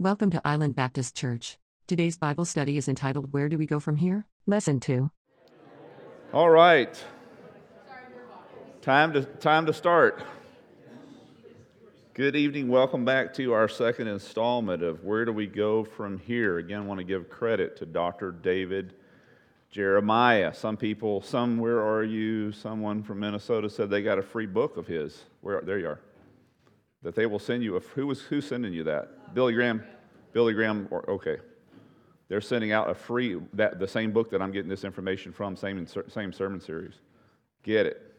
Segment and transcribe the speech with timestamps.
[0.00, 1.58] Welcome to Island Baptist Church.
[1.88, 4.26] Today's Bible study is entitled Where Do We Go From Here?
[4.46, 5.10] Lesson 2.
[6.32, 7.04] All right.
[8.80, 10.22] Time to, time to start.
[12.14, 12.68] Good evening.
[12.68, 16.58] Welcome back to our second installment of Where Do We Go From Here?
[16.58, 18.30] Again, I want to give credit to Dr.
[18.30, 18.94] David
[19.68, 20.54] Jeremiah.
[20.54, 22.52] Some people, some, where are you?
[22.52, 25.24] Someone from Minnesota said they got a free book of his.
[25.40, 26.00] Where, there you are.
[27.02, 29.17] That they will send you a, who was, who's sending you that?
[29.34, 29.82] Billy Graham?
[30.32, 31.36] Billy Graham, or, okay.
[32.28, 35.56] They're sending out a free, that, the same book that I'm getting this information from,
[35.56, 36.94] same, same sermon series.
[37.62, 38.14] Get it.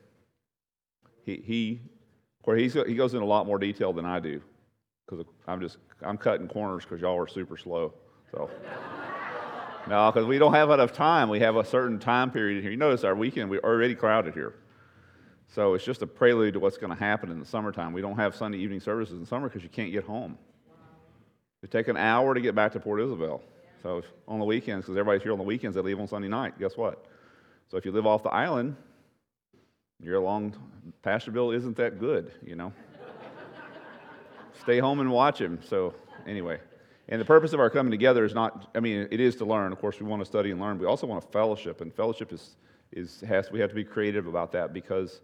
[1.24, 1.82] He, he,
[2.44, 4.42] where he's, he goes in a lot more detail than I do,
[5.06, 7.94] because I'm just, I'm cutting corners because y'all are super slow.
[8.32, 8.50] So.
[9.88, 11.30] No, because we don't have enough time.
[11.30, 12.70] We have a certain time period here.
[12.70, 14.54] You notice our weekend, we're already crowded here.
[15.48, 17.92] So it's just a prelude to what's going to happen in the summertime.
[17.92, 20.38] We don't have Sunday evening services in summer because you can't get home.
[21.62, 23.42] It takes an hour to get back to Port Isabel.
[23.84, 26.58] So on the weekends, because everybody's here on the weekends, they leave on Sunday night.
[26.60, 27.06] Guess what?
[27.70, 28.76] So if you live off the island,
[30.02, 30.56] you're along,
[31.04, 32.74] Pastorville isn't that good, you know.
[34.62, 35.60] Stay home and watch him.
[35.68, 35.94] So
[36.26, 36.60] anyway.
[37.10, 39.72] And the purpose of our coming together is not, I mean, it is to learn.
[39.72, 40.78] Of course, we want to study and learn.
[40.78, 42.56] We also want to fellowship, and fellowship is,
[42.92, 45.22] is has, we have to be creative about that because,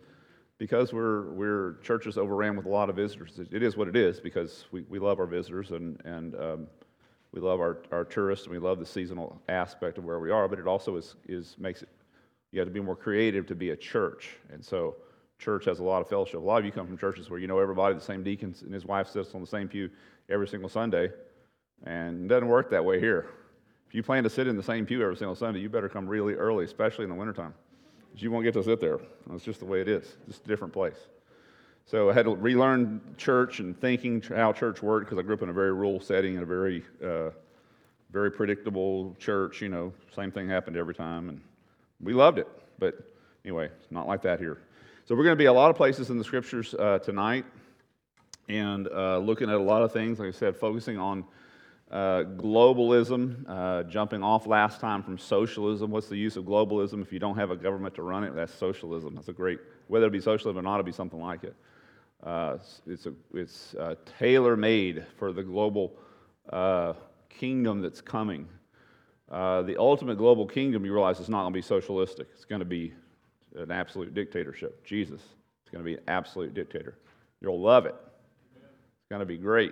[0.58, 3.40] because we're, we're churches overran with a lot of visitors.
[3.52, 6.68] It is what it is because we, we love our visitors and, and um,
[7.32, 10.48] we love our, our tourists and we love the seasonal aspect of where we are,
[10.48, 11.90] but it also is, is makes it,
[12.52, 14.38] you have to be more creative to be a church.
[14.52, 14.96] And so,
[15.38, 16.36] church has a lot of fellowship.
[16.36, 18.74] A lot of you come from churches where you know everybody, the same deacon and
[18.74, 19.90] his wife sits on the same pew
[20.30, 21.10] every single Sunday
[21.84, 23.28] and it doesn't work that way here.
[23.88, 26.08] If you plan to sit in the same pew every single Sunday, you better come
[26.08, 27.54] really early, especially in the wintertime.
[28.18, 29.00] You won't get to sit there.
[29.30, 30.16] That's just the way it is.
[30.28, 30.98] Just a different place.
[31.86, 35.44] So I had to relearn church and thinking how church worked because I grew up
[35.44, 37.30] in a very rural setting in a very, uh,
[38.12, 39.62] very predictable church.
[39.62, 41.42] You know, same thing happened every time, and
[42.02, 42.48] we loved it.
[42.80, 42.96] But
[43.44, 44.60] anyway, it's not like that here.
[45.06, 47.46] So we're going to be a lot of places in the scriptures uh, tonight,
[48.50, 50.18] and uh, looking at a lot of things.
[50.20, 51.24] Like I said, focusing on
[51.96, 55.92] uh, globalism, uh, jumping off last time from socialism.
[55.92, 58.36] What's the use of globalism if you don't have a government to run it?
[58.36, 59.16] That's socialism.
[59.16, 61.56] That's a great, whether it be socialism or not, it'll be something like it.
[62.22, 65.96] Uh, it's a, it's uh, tailor made for the global
[66.52, 66.96] uh,
[67.30, 68.50] kingdom that's coming.
[69.30, 72.28] The ultimate global kingdom, you realize, is not going to be socialistic.
[72.34, 72.94] It's going to be
[73.56, 74.84] an absolute dictatorship.
[74.84, 76.98] Jesus is going to be an absolute dictator.
[77.40, 77.96] You'll love it.
[78.54, 79.72] It's going to be great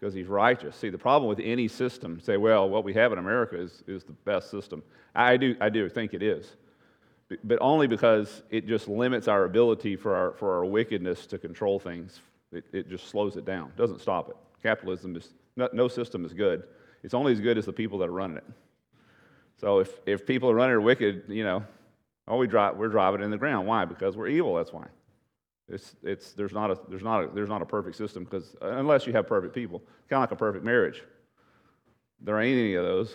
[0.00, 0.76] because he's righteous.
[0.76, 4.02] See, the problem with any system, say, well, what we have in America is, is
[4.02, 4.82] the best system.
[5.14, 6.56] I do, I do think it is,
[7.44, 11.78] but only because it just limits our ability for our, for our wickedness to control
[11.78, 12.20] things.
[12.50, 14.36] It, it just slows it down, doesn't stop it.
[14.62, 16.64] Capitalism is, no, no system is good.
[17.02, 18.46] It's only as good as the people that are running it.
[19.60, 21.62] So if, if people are running it wicked, you know,
[22.26, 23.66] oh, we drive, we're driving in the ground.
[23.66, 23.84] Why?
[23.84, 24.86] Because we're evil, that's why.
[25.70, 29.06] It's, it's, there's, not a, there's, not a, there's not a perfect system because unless
[29.06, 31.02] you have perfect people, kind of like a perfect marriage.
[32.20, 33.14] There ain't any of those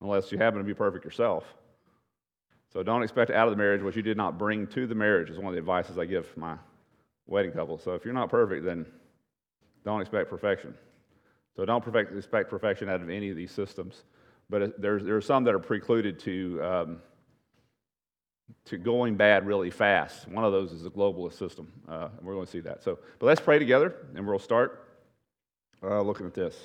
[0.00, 1.44] unless you happen to be perfect yourself.
[2.72, 5.30] So don't expect out of the marriage what you did not bring to the marriage
[5.30, 6.56] is one of the advices I give my
[7.26, 7.78] wedding couple.
[7.78, 8.86] So if you're not perfect, then
[9.84, 10.74] don't expect perfection.
[11.56, 14.04] So don't perfect, expect perfection out of any of these systems.
[14.48, 17.02] But there's, there are some that are precluded to um,
[18.66, 20.28] to going bad really fast.
[20.28, 21.72] One of those is the globalist system.
[21.88, 22.82] Uh, and we're going to see that.
[22.82, 24.88] So, but let's pray together, and we'll start
[25.82, 26.56] uh, looking at this.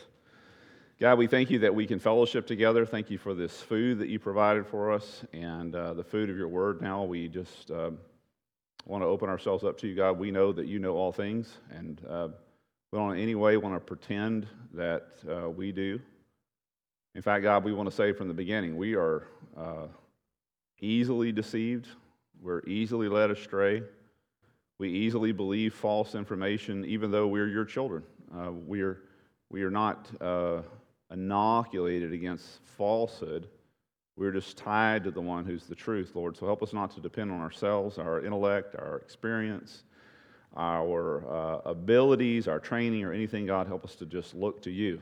[1.00, 2.86] God, we thank you that we can fellowship together.
[2.86, 6.38] Thank you for this food that you provided for us and uh, the food of
[6.38, 6.82] your word.
[6.82, 8.00] Now we just um,
[8.88, 10.18] want to open ourselves up to you, God.
[10.18, 12.30] We know that you know all things, and uh,
[12.92, 16.00] we don't in any way want to pretend that uh, we do.
[17.14, 19.88] In fact, God, we want to say from the beginning, we are uh,
[20.80, 21.88] easily deceived,
[22.42, 23.84] we're easily led astray,
[24.80, 28.04] we easily believe false information, even though we're your children.
[28.36, 29.00] Uh, we, are,
[29.50, 30.62] we are not uh,
[31.12, 33.48] inoculated against falsehood.
[34.16, 36.38] We're just tied to the one who's the truth, Lord.
[36.38, 39.84] So help us not to depend on ourselves, our intellect, our experience,
[40.56, 43.68] our uh, abilities, our training, or anything, God.
[43.68, 45.02] Help us to just look to you.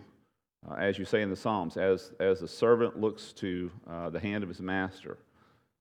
[0.69, 4.19] Uh, as you say in the Psalms, as, as the servant looks to uh, the
[4.19, 5.17] hand of his master,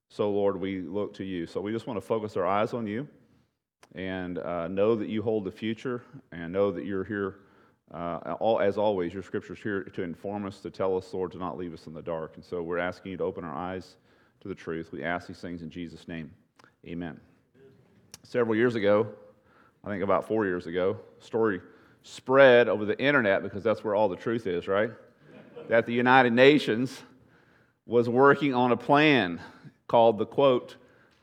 [0.08, 1.46] so, Lord, we look to you.
[1.46, 3.08] So, we just want to focus our eyes on you
[3.94, 6.02] and uh, know that you hold the future
[6.32, 7.36] and know that you're here.
[7.92, 11.38] Uh, all, as always, your scripture's here to inform us, to tell us, Lord, to
[11.38, 12.36] not leave us in the dark.
[12.36, 13.96] And so we're asking you to open our eyes
[14.40, 14.90] to the truth.
[14.92, 16.30] We ask these things in Jesus' name.
[16.86, 17.20] Amen.
[18.24, 19.06] Several years ago,
[19.84, 21.60] I think about four years ago, story
[22.02, 24.90] spread over the internet because that's where all the truth is, right?
[25.68, 27.02] that the United Nations
[27.86, 29.40] was working on a plan
[29.86, 30.76] called the quote,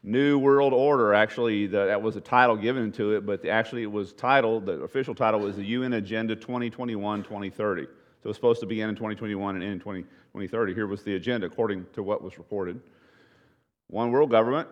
[0.03, 1.13] New World Order.
[1.13, 4.81] Actually, the, that was a title given to it, but actually it was titled, the
[4.81, 7.83] official title was the UN Agenda 2021 2030.
[7.83, 7.89] So
[8.23, 10.73] it was supposed to begin in 2021 and end in 20, 2030.
[10.73, 12.81] Here was the agenda according to what was reported
[13.91, 14.69] one world government,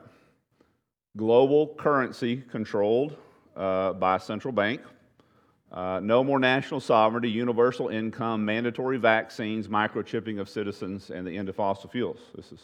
[1.18, 3.18] global currency controlled
[3.56, 4.82] uh, by a central bank,
[5.74, 11.50] uh, no more national sovereignty, universal income, mandatory vaccines, microchipping of citizens, and the end
[11.50, 12.20] of fossil fuels.
[12.34, 12.62] This is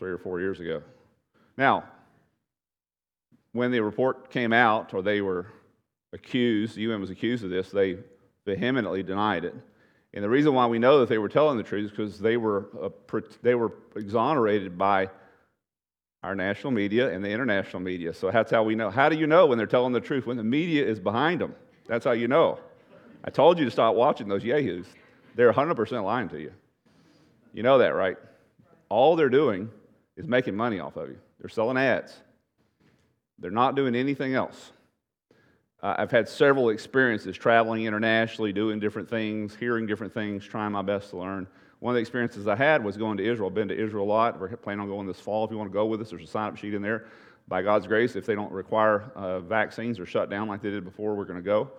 [0.00, 0.82] three or four years ago.
[1.58, 1.84] Now,
[3.52, 5.46] when the report came out, or they were
[6.14, 7.98] accused, the UN was accused of this, they
[8.46, 9.54] vehemently denied it.
[10.14, 12.38] And the reason why we know that they were telling the truth is because they
[12.38, 15.10] were, uh, they were exonerated by
[16.22, 18.14] our national media and the international media.
[18.14, 18.88] So that's how we know.
[18.88, 20.24] How do you know when they're telling the truth?
[20.24, 21.54] When the media is behind them.
[21.86, 22.58] That's how you know.
[23.22, 24.86] I told you to stop watching those yahoos.
[25.34, 26.52] They're 100% lying to you.
[27.52, 28.16] You know that, right?
[28.88, 29.70] All they're doing
[30.20, 31.18] is making money off of you.
[31.40, 32.14] They're selling ads.
[33.38, 34.72] They're not doing anything else.
[35.82, 40.82] Uh, I've had several experiences traveling internationally, doing different things, hearing different things, trying my
[40.82, 41.46] best to learn.
[41.78, 43.48] One of the experiences I had was going to Israel.
[43.48, 44.38] I've been to Israel a lot.
[44.38, 45.46] We're planning on going this fall.
[45.46, 47.06] If you want to go with us, there's a sign up sheet in there.
[47.48, 50.84] By God's grace, if they don't require uh, vaccines or shut down like they did
[50.84, 51.70] before, we're going to go.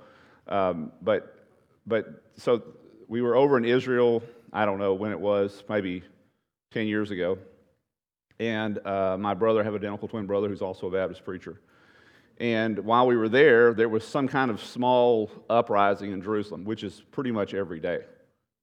[0.48, 1.46] Um, but,
[1.86, 2.64] but so
[3.08, 6.04] we were over in Israel, I don't know when it was, maybe
[6.72, 7.38] 10 years ago.
[8.42, 11.62] And uh, my brother, I have a identical twin brother who's also a Baptist preacher.
[12.40, 16.84] And while we were there, there was some kind of small uprising in Jerusalem, which
[16.84, 18.00] is pretty much every day.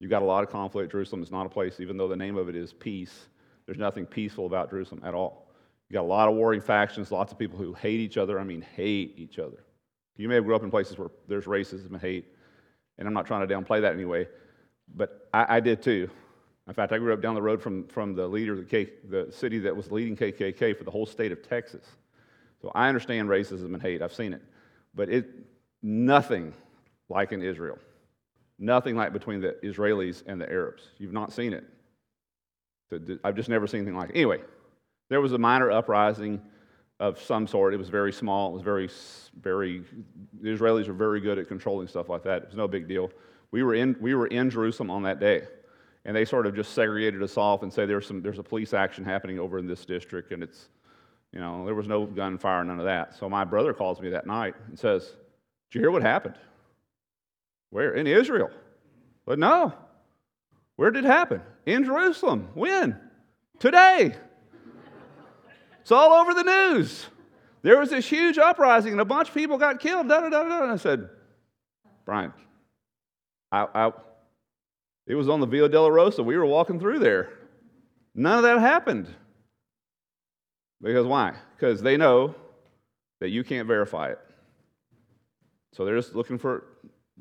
[0.01, 0.91] You've got a lot of conflict.
[0.91, 3.29] Jerusalem is not a place, even though the name of it is peace,
[3.67, 5.47] there's nothing peaceful about Jerusalem at all.
[5.89, 8.41] You've got a lot of warring factions, lots of people who hate each other.
[8.41, 9.63] I mean, hate each other.
[10.17, 12.25] You may have grew up in places where there's racism and hate,
[12.99, 14.27] and I'm not trying to downplay that anyway,
[14.93, 16.11] but I, I did too.
[16.69, 18.91] In fact, I grew up down the road from, from the leader of the, K,
[19.09, 21.85] the city that was leading KKK for the whole state of Texas.
[22.61, 24.03] So I understand racism and hate.
[24.03, 24.43] I've seen it.
[24.95, 25.27] But it,
[25.83, 26.53] nothing
[27.09, 27.79] like in Israel.
[28.59, 30.83] Nothing like between the Israelis and the Arabs.
[30.99, 31.65] You've not seen it.
[33.25, 34.17] I've just never seen anything like it.
[34.17, 34.41] Anyway,
[35.09, 36.43] there was a minor uprising
[37.01, 37.73] of some sort.
[37.73, 38.51] It was very small.
[38.51, 38.91] It was very,
[39.41, 39.85] very,
[40.43, 42.43] the Israelis were very good at controlling stuff like that.
[42.43, 43.11] It was no big deal.
[43.53, 45.47] We were in, we were in Jerusalem on that day.
[46.05, 48.73] And they sort of just segregated us off and say there's, some, there's a police
[48.73, 50.69] action happening over in this district, and it's,
[51.33, 53.15] you know, there was no gunfire, none of that.
[53.17, 55.05] So my brother calls me that night and says,
[55.71, 56.37] Did you hear what happened?
[57.71, 57.93] Where?
[57.93, 58.51] In Israel.
[59.27, 59.75] But no.
[60.77, 61.43] Where did it happen?
[61.67, 62.49] In Jerusalem.
[62.55, 62.99] When?
[63.59, 64.15] Today.
[65.81, 67.07] It's all over the news.
[67.63, 70.09] There was this huge uprising and a bunch of people got killed.
[70.09, 70.63] Da, da, da, da.
[70.63, 71.09] And I said,
[72.05, 72.33] Brian,
[73.51, 73.93] I, I,
[75.09, 76.25] it was on the Via Dolorosa.
[76.25, 77.31] We were walking through there.
[78.15, 79.09] None of that happened.
[80.81, 81.35] Because why?
[81.57, 82.35] Because they know
[83.21, 84.19] that you can't verify it.
[85.73, 86.65] So they're just looking for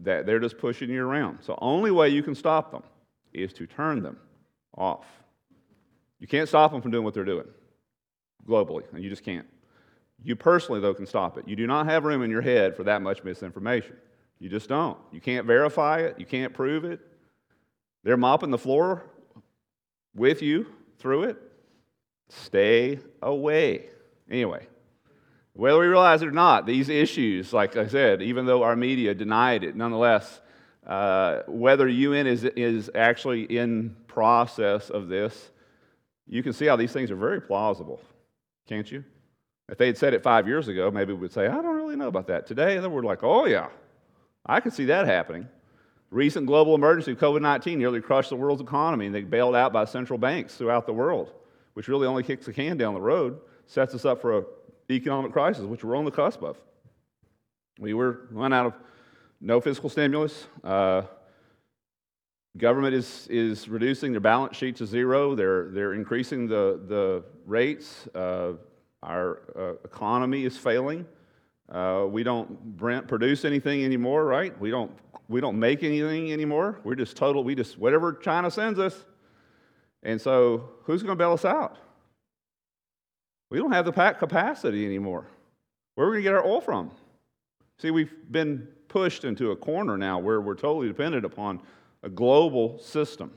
[0.04, 0.26] that.
[0.26, 1.40] They're just pushing you around.
[1.42, 2.84] So only way you can stop them
[3.34, 4.18] is to turn them
[4.76, 5.06] off.
[6.20, 7.48] You can't stop them from doing what they're doing
[8.48, 9.46] globally, and you just can't.
[10.24, 11.48] You personally, though, can stop it.
[11.48, 13.96] You do not have room in your head for that much misinformation.
[14.40, 14.98] You just don't.
[15.12, 17.00] You can't verify it, you can't prove it.
[18.04, 19.04] They're mopping the floor
[20.16, 20.68] with you
[21.00, 21.38] through it.
[22.30, 23.86] Stay away.
[24.30, 24.68] Anyway,
[25.54, 29.14] whether we realize it or not, these issues, like I said, even though our media
[29.14, 30.42] denied it, nonetheless,
[30.86, 35.52] uh, whether UN is, is actually in process of this,
[36.28, 38.02] you can see how these things are very plausible,
[38.68, 39.04] can't you?
[39.70, 41.96] If they had said it five years ago, maybe we would say, I don't really
[41.96, 42.48] know about that.
[42.48, 43.68] Today, then we're like, oh, yeah,
[44.46, 45.48] I can see that happening.
[46.10, 49.74] Recent global emergency of COVID 19 nearly crushed the world's economy, and they bailed out
[49.74, 51.34] by central banks throughout the world,
[51.74, 54.46] which really only kicks the can down the road, sets us up for an
[54.90, 56.58] economic crisis, which we're on the cusp of.
[57.78, 58.74] We were run out of
[59.42, 60.48] no fiscal stimulus.
[60.64, 61.04] Uh,
[62.58, 65.36] government is, is reducing their balance sheet to zero.
[65.36, 68.08] They're, they're increasing the, the rates.
[68.16, 68.54] Uh,
[69.04, 71.06] our uh, economy is failing.
[71.70, 74.58] Uh, we don't produce anything anymore, right?
[74.60, 74.92] We don't,
[75.28, 76.80] we don't make anything anymore.
[76.84, 79.06] We're just total, we just, whatever China sends us.
[80.04, 81.78] And so, who's going to bail us out?
[83.50, 85.26] We don't have the capacity anymore.
[85.96, 86.92] Where are we going to get our oil from?
[87.80, 91.62] See, we've been pushed into a corner now where we're totally dependent upon
[92.04, 93.32] a global system.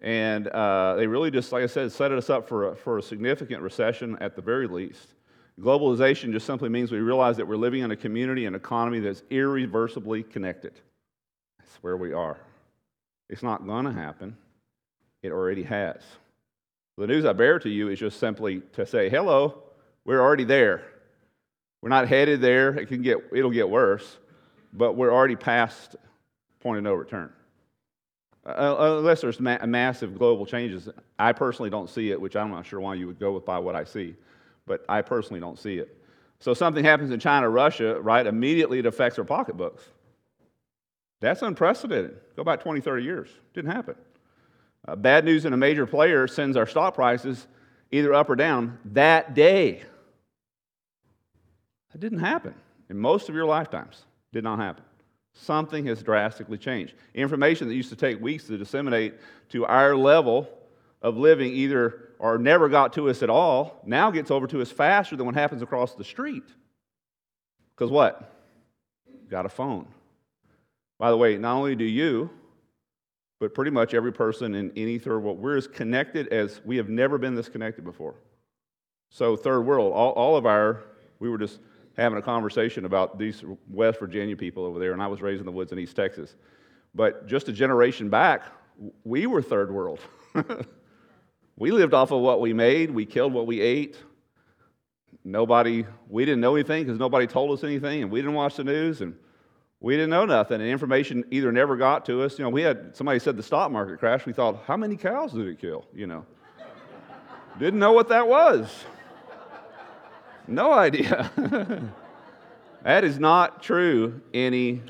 [0.00, 3.02] And uh, they really just, like I said, set us up for a, for a
[3.02, 5.14] significant recession at the very least.
[5.60, 9.22] Globalization just simply means we realize that we're living in a community and economy that's
[9.30, 10.72] irreversibly connected.
[11.58, 12.36] That's where we are.
[13.28, 14.36] It's not going to happen,
[15.22, 16.02] it already has.
[16.96, 19.62] The news I bear to you is just simply to say, hello,
[20.04, 20.82] we're already there.
[21.82, 22.70] We're not headed there.
[22.78, 24.18] It can get, it'll get worse,
[24.72, 25.96] but we're already past
[26.60, 27.32] point of no return.
[28.46, 32.50] Uh, uh unless there's ma- massive global changes, I personally don't see it, which I'm
[32.50, 34.14] not sure why you would go with by what I see,
[34.66, 36.00] but I personally don't see it.
[36.40, 38.26] So something happens in China, Russia, right?
[38.26, 39.82] Immediately it affects our pocketbooks.
[41.20, 42.20] That's unprecedented.
[42.36, 43.28] Go back 20, 30 years.
[43.54, 43.94] Didn't happen.
[44.86, 47.46] Uh, bad news in a major player sends our stock prices
[47.90, 49.82] either up or down that day.
[51.92, 52.54] That didn't happen
[52.90, 54.04] in most of your lifetimes.
[54.32, 54.84] Did not happen.
[55.32, 56.94] Something has drastically changed.
[57.14, 59.14] Information that used to take weeks to disseminate
[59.50, 60.48] to our level
[61.02, 64.70] of living either or never got to us at all now gets over to us
[64.70, 66.44] faster than what happens across the street.
[67.74, 68.32] Because what?
[69.28, 69.86] Got a phone.
[70.98, 72.30] By the way, not only do you,
[73.40, 76.88] but pretty much every person in any third world, we're as connected as we have
[76.88, 78.14] never been this connected before.
[79.10, 80.82] So, third world, all, all of our,
[81.18, 81.60] we were just
[81.96, 85.46] having a conversation about these West Virginia people over there, and I was raised in
[85.46, 86.36] the woods in East Texas.
[86.94, 88.44] But just a generation back,
[89.04, 90.00] we were third world.
[91.56, 93.96] we lived off of what we made, we killed what we ate.
[95.24, 98.64] Nobody, we didn't know anything because nobody told us anything, and we didn't watch the
[98.64, 99.14] news, and
[99.80, 102.38] we didn't know nothing, and information either never got to us.
[102.38, 104.26] You know, we had somebody said the stock market crashed.
[104.26, 105.86] We thought, how many cows did it kill?
[105.94, 106.26] You know,
[107.58, 108.84] didn't know what that was.
[110.46, 111.30] No idea.
[112.82, 114.82] that is not true anymore.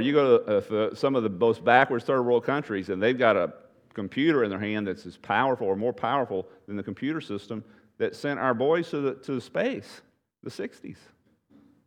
[0.00, 3.36] You go to uh, some of the most backwards third world countries, and they've got
[3.36, 3.52] a
[3.94, 7.64] computer in their hand that's as powerful or more powerful than the computer system
[7.98, 10.00] that sent our boys to the, to the space,
[10.42, 10.96] the 60s.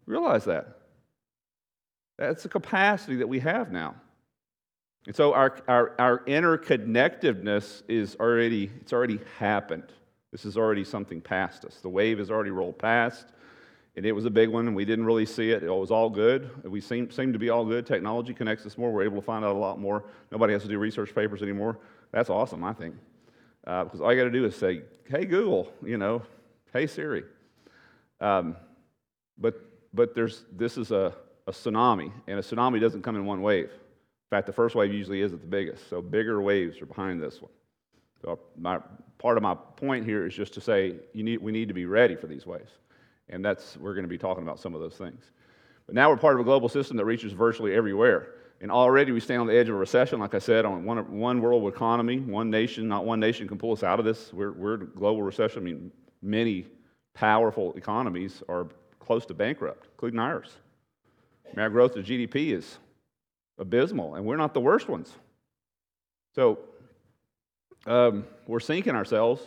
[0.06, 0.80] Realize that.
[2.18, 3.96] That's the capacity that we have now.
[5.06, 9.92] And so our, our, our interconnectedness is already, it's already happened.
[10.32, 11.78] This is already something past us.
[11.82, 13.28] The wave has already rolled past,
[13.96, 15.62] and it was a big one, and we didn't really see it.
[15.62, 16.50] It was all good.
[16.64, 17.86] We seem, seem to be all good.
[17.86, 18.92] Technology connects us more.
[18.92, 20.06] We're able to find out a lot more.
[20.32, 21.78] Nobody has to do research papers anymore.
[22.14, 22.96] That's awesome, I think.
[23.66, 26.22] Uh, because all you got to do is say, hey, Google, you know,
[26.72, 27.24] hey, Siri.
[28.22, 28.56] Um,
[29.38, 29.60] but,
[29.94, 31.14] but there's, this is a,
[31.48, 33.66] a tsunami, and a tsunami doesn't come in one wave.
[33.66, 37.22] In fact, the first wave usually is at the biggest, so bigger waves are behind
[37.22, 37.52] this one.
[38.22, 38.80] So my,
[39.18, 41.86] part of my point here is just to say you need, we need to be
[41.86, 42.72] ready for these waves,
[43.30, 45.24] and that's we're going to be talking about some of those things.
[45.86, 48.30] But now we're part of a global system that reaches virtually everywhere.
[48.64, 51.20] And already we stand on the edge of a recession, like I said, on one,
[51.20, 54.32] one world economy, one nation, not one nation can pull us out of this.
[54.32, 55.64] We're, we're global recession.
[55.64, 55.92] I mean,
[56.22, 56.68] many
[57.14, 58.68] powerful economies are
[59.00, 60.50] close to bankrupt, including ours.
[61.58, 62.78] Our growth of GDP is
[63.60, 65.12] abysmal, and we're not the worst ones.
[66.34, 66.60] So
[67.86, 69.42] um, we're sinking ourselves.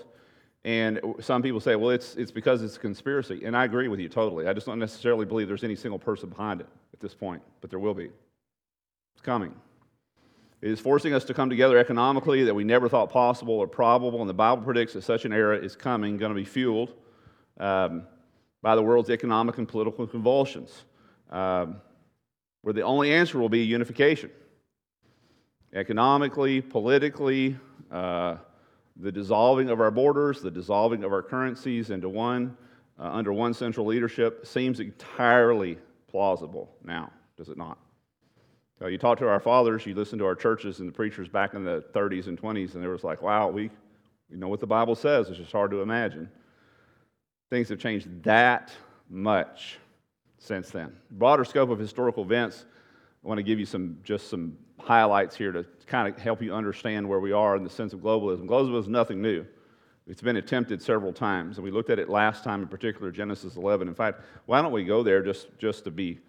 [0.62, 3.46] And some people say, well, it's, it's because it's a conspiracy.
[3.46, 4.46] And I agree with you totally.
[4.46, 7.70] I just don't necessarily believe there's any single person behind it at this point, but
[7.70, 8.10] there will be.
[9.16, 9.54] It's coming.
[10.60, 14.20] It is forcing us to come together economically that we never thought possible or probable,
[14.20, 16.92] and the Bible predicts that such an era is coming, going to be fueled
[17.58, 18.02] um,
[18.60, 20.84] by the world's economic and political convulsions.
[21.30, 21.76] Um,
[22.60, 24.30] where the only answer will be unification.
[25.72, 27.56] Economically, politically,
[27.90, 28.36] uh,
[28.96, 32.54] the dissolving of our borders, the dissolving of our currencies into one,
[32.98, 37.78] uh, under one central leadership, seems entirely plausible now, does it not?
[38.78, 41.54] So you talk to our fathers, you listen to our churches and the preachers back
[41.54, 43.70] in the 30s and 20s, and it was like, wow, we,
[44.30, 45.28] we know what the Bible says.
[45.28, 46.28] It's just hard to imagine.
[47.48, 48.72] Things have changed that
[49.08, 49.78] much
[50.38, 50.94] since then.
[51.12, 52.66] Broader scope of historical events,
[53.24, 56.54] I want to give you some just some highlights here to kind of help you
[56.54, 58.46] understand where we are in the sense of globalism.
[58.46, 59.46] Globalism is nothing new.
[60.06, 63.56] It's been attempted several times, and we looked at it last time in particular, Genesis
[63.56, 63.88] 11.
[63.88, 66.20] In fact, why don't we go there just, just to be,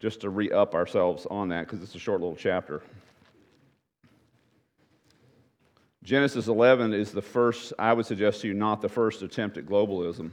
[0.00, 2.82] just to re-up ourselves on that, because it's a short little chapter.
[6.02, 9.64] Genesis 11 is the first, I would suggest to you, not the first attempt at
[9.64, 10.30] globalism,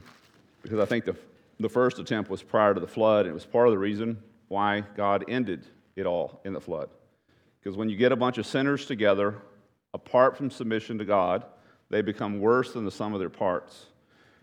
[0.62, 1.16] because I think the
[1.62, 4.22] the first attempt was prior to the flood, and it was part of the reason
[4.48, 5.64] why God ended
[5.96, 6.90] it all in the flood.
[7.60, 9.36] Because when you get a bunch of sinners together,
[9.94, 11.44] apart from submission to God,
[11.88, 13.86] they become worse than the sum of their parts.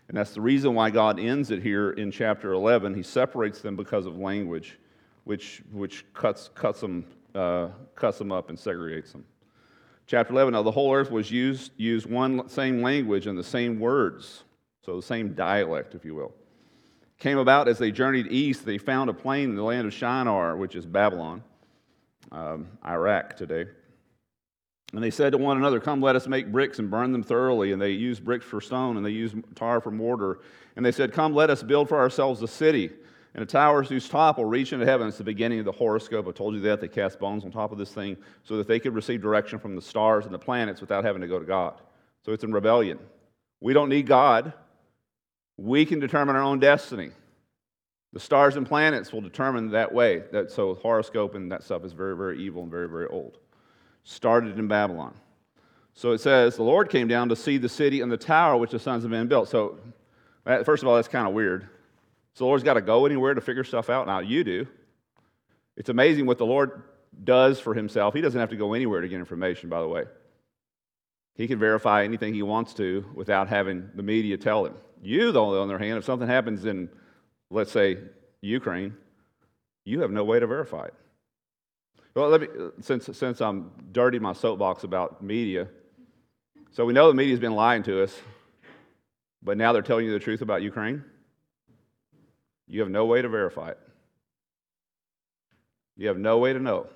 [0.08, 2.94] And that's the reason why God ends it here in chapter 11.
[2.94, 4.78] He separates them because of language,
[5.24, 9.24] which, which cuts, cuts, them, uh, cuts them up and segregates them.
[10.06, 13.78] Chapter 11, now the whole earth was used, used one same language and the same
[13.78, 14.42] words.
[14.84, 16.32] So the same dialect, if you will.
[17.18, 20.56] Came about as they journeyed east, they found a plain in the land of Shinar,
[20.56, 21.44] which is Babylon,
[22.32, 23.66] um, Iraq today.
[24.92, 27.72] And they said to one another, Come, let us make bricks and burn them thoroughly.
[27.72, 30.40] And they used bricks for stone, and they used tar for mortar.
[30.76, 32.90] And they said, Come, let us build for ourselves a city,
[33.34, 35.08] and a tower whose top will reach into heaven.
[35.08, 36.26] It's the beginning of the horoscope.
[36.26, 36.80] I told you that.
[36.80, 39.76] They cast bones on top of this thing so that they could receive direction from
[39.76, 41.74] the stars and the planets without having to go to God.
[42.24, 42.98] So it's in rebellion.
[43.60, 44.52] We don't need God.
[45.56, 47.10] We can determine our own destiny.
[48.12, 50.24] The stars and planets will determine that way.
[50.32, 53.38] That, so horoscope and that stuff is very, very evil and very, very old
[54.04, 55.14] started in Babylon.
[55.94, 58.70] So it says, the Lord came down to see the city and the tower which
[58.70, 59.48] the sons of men built.
[59.48, 59.78] So,
[60.44, 61.68] first of all, that's kind of weird.
[62.40, 64.06] So the Lord's got to go anywhere to figure stuff out.
[64.06, 64.66] Now, you do.
[65.76, 66.84] It's amazing what the Lord
[67.22, 68.14] does for himself.
[68.14, 70.04] He doesn't have to go anywhere to get information, by the way.
[71.34, 74.72] He can verify anything he wants to without having the media tell him.
[75.02, 76.88] You, though, on the other hand, if something happens in,
[77.50, 77.98] let's say,
[78.40, 78.96] Ukraine,
[79.84, 80.94] you have no way to verify it.
[82.14, 82.48] Well, let me,
[82.80, 85.68] since, since I'm dirty my soapbox about media,
[86.70, 88.18] so we know the media's been lying to us,
[89.42, 91.04] but now they're telling you the truth about Ukraine.
[92.70, 93.78] You have no way to verify it.
[95.96, 96.86] You have no way to know.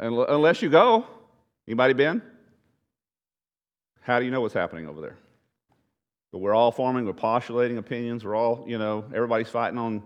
[0.00, 1.06] Unless you go.
[1.68, 2.22] Anybody been?
[4.00, 5.16] How do you know what's happening over there?
[6.32, 8.24] But we're all forming, we're postulating opinions.
[8.24, 10.02] We're all, you know, everybody's fighting on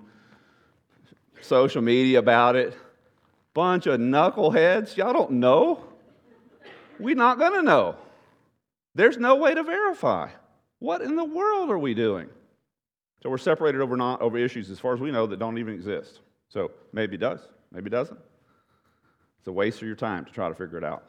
[1.41, 2.77] social media about it
[3.59, 4.97] bunch of knuckleheads.
[4.97, 5.83] Y'all don't know.
[7.01, 7.97] We're not going to know.
[8.95, 10.31] There's no way to verify.
[10.79, 12.29] What in the world are we doing?
[13.23, 15.75] So we're separated over, not, over issues, as far as we know, that don't even
[15.75, 16.21] exist.
[16.49, 17.41] So maybe it does,
[17.73, 18.19] maybe it doesn't.
[19.39, 21.05] It's a waste of your time to try to figure it out.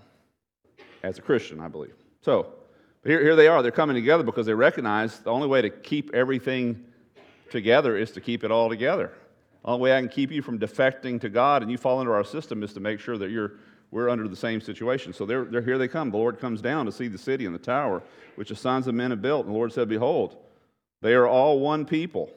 [1.04, 1.94] As a Christian, I believe.
[2.22, 2.54] So,
[3.02, 3.62] but here, here they are.
[3.62, 6.84] They're coming together because they recognize the only way to keep everything
[7.50, 9.14] together is to keep it all together.
[9.64, 12.12] The only way I can keep you from defecting to God and you fall into
[12.12, 13.54] our system is to make sure that you're,
[13.92, 15.14] we're under the same situation.
[15.14, 16.12] So they're, they're, here they come.
[16.12, 18.04] The Lord comes down to see the city and the tower,
[18.36, 19.46] which the sons of men have built.
[19.46, 20.38] And the Lord said, Behold,
[21.02, 22.30] they are all one people.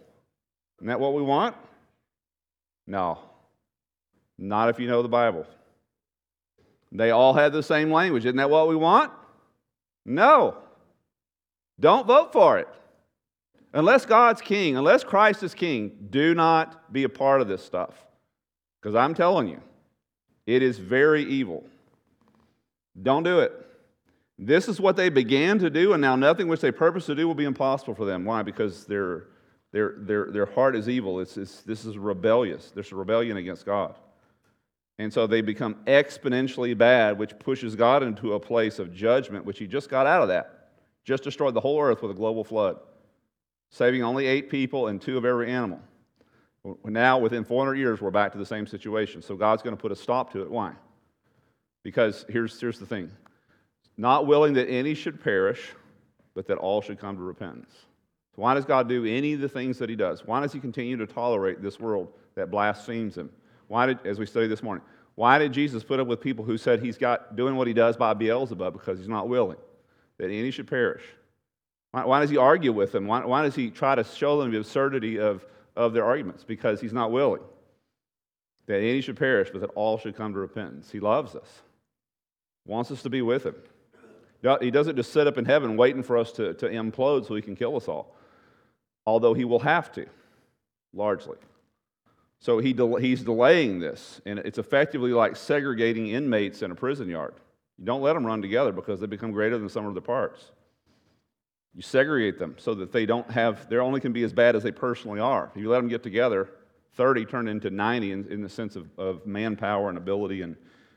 [0.78, 1.56] Isn't that what we want?
[2.86, 3.18] No.
[4.38, 5.46] Not if you know the Bible.
[6.90, 8.24] They all had the same language.
[8.24, 9.12] Isn't that what we want?
[10.04, 10.56] No.
[11.80, 12.68] Don't vote for it.
[13.72, 18.04] Unless God's king, unless Christ is king, do not be a part of this stuff.
[18.80, 19.60] Because I'm telling you,
[20.46, 21.64] it is very evil.
[23.00, 23.52] Don't do it.
[24.46, 27.26] This is what they began to do, and now nothing which they purpose to do
[27.26, 28.24] will be impossible for them.
[28.24, 28.42] Why?
[28.42, 29.28] Because their,
[29.72, 31.20] their, their, their heart is evil.
[31.20, 32.70] It's, it's, this is rebellious.
[32.70, 33.94] There's a rebellion against God.
[34.98, 39.58] And so they become exponentially bad, which pushes God into a place of judgment, which
[39.58, 40.70] he just got out of that.
[41.04, 42.78] Just destroyed the whole earth with a global flood
[43.72, 45.80] saving only eight people and two of every animal.
[46.84, 49.20] Now, within 400 years, we're back to the same situation.
[49.22, 50.50] So God's going to put a stop to it.
[50.50, 50.74] Why?
[51.82, 53.10] Because here's, here's the thing
[54.02, 55.70] not willing that any should perish,
[56.34, 57.72] but that all should come to repentance.
[58.34, 60.26] So why does God do any of the things that He does?
[60.26, 63.30] Why does He continue to tolerate this world that blasphemes Him?
[63.68, 64.84] Why did, as we studied this morning,
[65.14, 67.96] why did Jesus put up with people who said He's got doing what He does
[67.96, 68.72] by Beelzebub?
[68.72, 69.58] Because He's not willing
[70.18, 71.04] that any should perish.
[71.92, 73.06] Why, why does he argue with them?
[73.06, 76.42] Why, why does he try to show them the absurdity of, of their arguments?
[76.42, 77.42] Because he's not willing
[78.66, 80.90] that any should perish, but that all should come to repentance.
[80.90, 81.62] He loves us,
[82.66, 83.54] wants us to be with him.
[84.60, 87.42] He doesn't just sit up in heaven waiting for us to, to implode so he
[87.42, 88.16] can kill us all,
[89.06, 90.06] although he will have to,
[90.92, 91.36] largely.
[92.40, 97.08] So he de- he's delaying this, and it's effectively like segregating inmates in a prison
[97.08, 97.34] yard.
[97.78, 100.50] You don't let them run together because they become greater than some of their parts.
[101.74, 104.64] You segregate them so that they don't have, they only can be as bad as
[104.64, 105.52] they personally are.
[105.54, 106.50] If you let them get together,
[106.94, 110.56] 30 turn into 90 in, in the sense of, of manpower and ability and,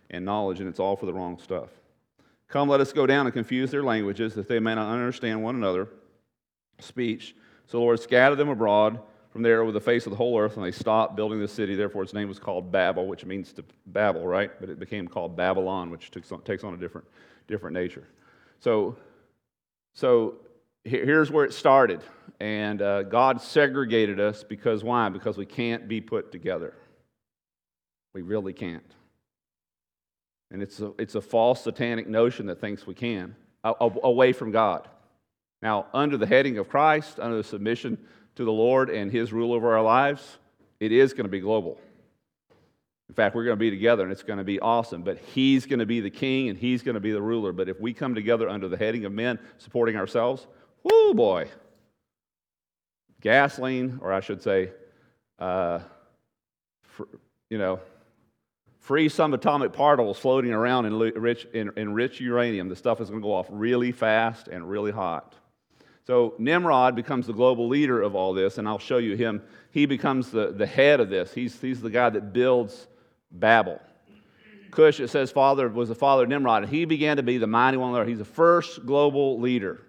[0.10, 1.70] and knowledge, and it's all for the wrong stuff.
[2.48, 5.56] Come, let us go down and confuse their languages, that they may not understand one
[5.56, 5.88] another.
[6.80, 7.36] Speech.
[7.68, 9.00] So the Lord scattered them abroad
[9.32, 11.76] from there over the face of the whole earth, and they stopped building the city.
[11.76, 14.52] Therefore, its name was called Babel, which means to Babel, right?
[14.60, 17.08] But it became called Babylon, which takes on, takes on a different,
[17.48, 18.08] different nature.
[18.60, 18.96] So,
[19.94, 20.36] so
[20.84, 22.02] here's where it started.
[22.40, 25.10] And uh, God segregated us because why?
[25.10, 26.74] Because we can't be put together.
[28.14, 28.84] We really can't.
[30.52, 34.88] And it's a, it's a false satanic notion that thinks we can, away from God.
[35.62, 37.98] Now, under the heading of Christ, under the submission
[38.36, 40.38] to the Lord and His rule over our lives,
[40.80, 41.80] it is going to be global.
[43.10, 45.02] In fact, we're going to be together and it's going to be awesome.
[45.04, 47.52] But He's going to be the king and He's going to be the ruler.
[47.52, 50.46] But if we come together under the heading of men supporting ourselves,
[50.84, 51.50] whoo boy.
[53.22, 54.70] Gasoline, or I should say,
[55.40, 55.80] uh,
[56.84, 57.04] fr-
[57.50, 57.80] you know,
[58.86, 62.70] free subatomic particles floating around in rich, in, in rich uranium.
[62.70, 65.34] The stuff is going to go off really fast and really hot.
[66.06, 69.42] So Nimrod becomes the global leader of all this, and I'll show you him.
[69.72, 71.34] He becomes the, the head of this.
[71.34, 72.86] He's, he's the guy that builds
[73.32, 73.82] Babel.
[74.70, 77.48] Cush, it says, father was the father of Nimrod, and he began to be the
[77.48, 78.06] mighty one there.
[78.06, 79.82] He's the first global leader.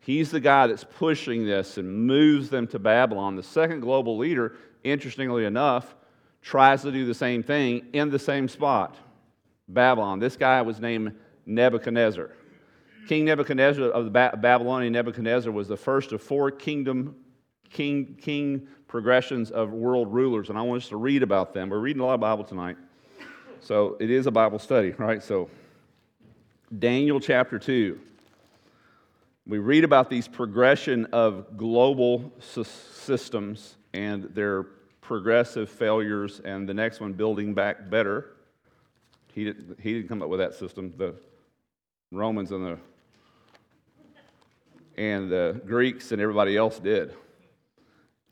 [0.00, 3.36] He's the guy that's pushing this and moves them to Babylon.
[3.36, 5.94] The second global leader, interestingly enough,
[6.42, 8.96] tries to do the same thing in the same spot
[9.68, 10.18] Babylon.
[10.18, 11.14] This guy was named
[11.46, 12.30] Nebuchadnezzar.
[13.08, 17.16] King Nebuchadnezzar of the Babylonian Nebuchadnezzar was the first of four kingdom
[17.70, 21.70] king, king progressions of world rulers, and I want us to read about them.
[21.70, 22.76] We're reading a lot of Bible tonight,
[23.60, 25.22] so it is a Bible study, right?
[25.22, 25.48] So,
[26.78, 27.98] Daniel chapter 2.
[29.46, 34.66] We read about these progression of global systems and their
[35.12, 38.30] progressive failures, and the next one, building back better.
[39.34, 40.94] He didn't, he didn't come up with that system.
[40.96, 41.14] The
[42.10, 42.78] Romans and the
[44.96, 47.14] and the Greeks and everybody else did.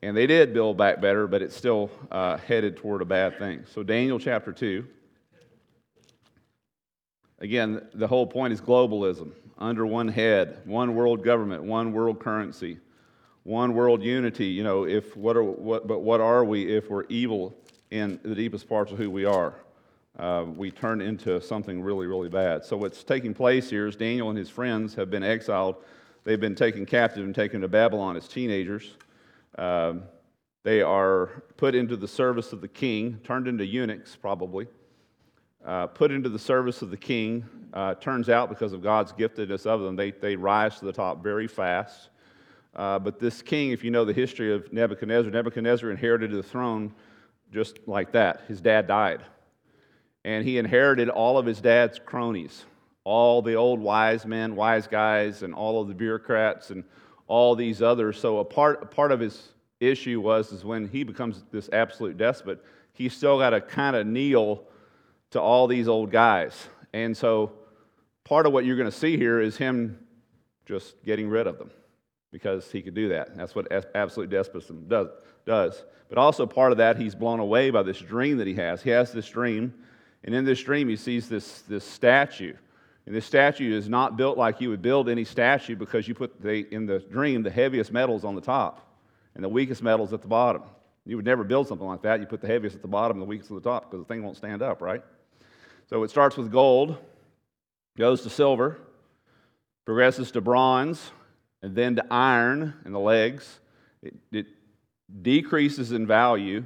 [0.01, 3.63] And they did build back better, but it's still uh, headed toward a bad thing.
[3.71, 4.83] So, Daniel chapter 2.
[7.41, 12.79] Again, the whole point is globalism under one head, one world government, one world currency,
[13.43, 14.47] one world unity.
[14.47, 17.55] You know, if what are what, but what are we if we're evil
[17.89, 19.55] in the deepest parts of who we are?
[20.19, 22.65] Uh, we turn into something really, really bad.
[22.65, 25.77] So what's taking place here is Daniel and his friends have been exiled.
[26.23, 28.97] They've been taken captive and taken to Babylon as teenagers.
[29.57, 30.03] Um,
[30.63, 34.67] they are put into the service of the king, turned into eunuchs, probably.
[35.65, 37.43] Uh, put into the service of the king.
[37.73, 41.23] Uh, turns out, because of God's giftedness of them, they, they rise to the top
[41.23, 42.09] very fast.
[42.75, 46.93] Uh, but this king, if you know the history of Nebuchadnezzar, Nebuchadnezzar inherited the throne
[47.51, 48.43] just like that.
[48.47, 49.21] His dad died.
[50.23, 52.65] And he inherited all of his dad's cronies,
[53.03, 56.83] all the old wise men, wise guys, and all of the bureaucrats and
[57.27, 58.19] all these others.
[58.19, 62.17] So a part, a part of his issue was is when he becomes this absolute
[62.17, 64.63] despot, he's still got to kind of kneel
[65.31, 66.67] to all these old guys.
[66.93, 67.51] And so
[68.23, 69.97] part of what you're going to see here is him
[70.65, 71.71] just getting rid of them
[72.31, 73.35] because he could do that.
[73.35, 75.07] That's what absolute despotism does,
[75.45, 75.83] does.
[76.09, 78.81] But also part of that, he's blown away by this dream that he has.
[78.81, 79.73] He has this dream,
[80.23, 82.53] and in this dream, he sees this, this statue.
[83.05, 86.41] And this statue is not built like you would build any statue because you put
[86.41, 88.87] the, in the dream the heaviest metals on the top
[89.35, 90.63] and the weakest metals at the bottom.
[91.05, 92.19] You would never build something like that.
[92.19, 94.13] You put the heaviest at the bottom and the weakest at the top because the
[94.13, 95.03] thing won't stand up, right?
[95.89, 96.97] So it starts with gold,
[97.97, 98.77] goes to silver,
[99.85, 101.11] progresses to bronze,
[101.61, 103.59] and then to iron in the legs.
[104.01, 104.47] It, it
[105.21, 106.65] decreases in value,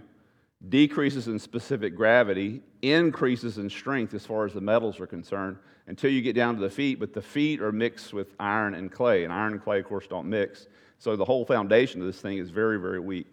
[0.70, 6.12] decreases in specific gravity, increases in strength as far as the metals are concerned until
[6.12, 9.24] you get down to the feet, but the feet are mixed with iron and clay.
[9.24, 10.68] And iron and clay, of course, don't mix.
[10.98, 13.28] So the whole foundation of this thing is very, very weak.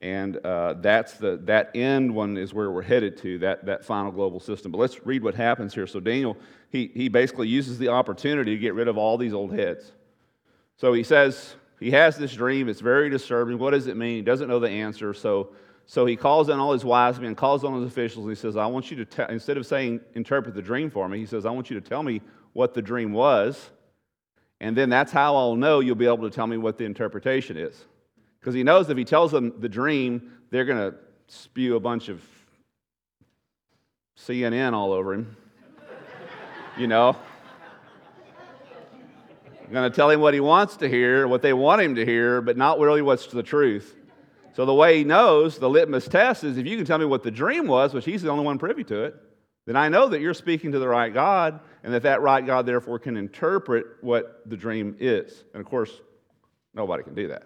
[0.00, 4.10] And uh, that's the, that end one is where we're headed to, that, that final
[4.10, 4.72] global system.
[4.72, 5.86] But let's read what happens here.
[5.86, 6.36] So Daniel,
[6.70, 9.92] he, he basically uses the opportunity to get rid of all these old heads.
[10.82, 12.68] So he says, he has this dream.
[12.68, 13.56] It's very disturbing.
[13.56, 14.16] What does it mean?
[14.16, 15.14] He doesn't know the answer.
[15.14, 15.50] So,
[15.86, 18.56] so he calls in all his wise men, calls on his officials, and he says,
[18.56, 21.46] I want you to, tell, instead of saying, interpret the dream for me, he says,
[21.46, 22.20] I want you to tell me
[22.52, 23.70] what the dream was.
[24.60, 27.56] And then that's how I'll know you'll be able to tell me what the interpretation
[27.56, 27.84] is.
[28.40, 32.08] Because he knows if he tells them the dream, they're going to spew a bunch
[32.08, 32.20] of
[34.18, 35.36] CNN all over him.
[36.76, 37.16] you know?
[39.72, 42.40] Going to tell him what he wants to hear, what they want him to hear,
[42.40, 43.96] but not really what's the truth.
[44.54, 47.22] So the way he knows, the litmus test is if you can tell me what
[47.22, 49.14] the dream was, which he's the only one privy to it,
[49.64, 52.66] then I know that you're speaking to the right God, and that that right God
[52.66, 55.44] therefore can interpret what the dream is.
[55.54, 56.00] And of course,
[56.74, 57.44] nobody can do that.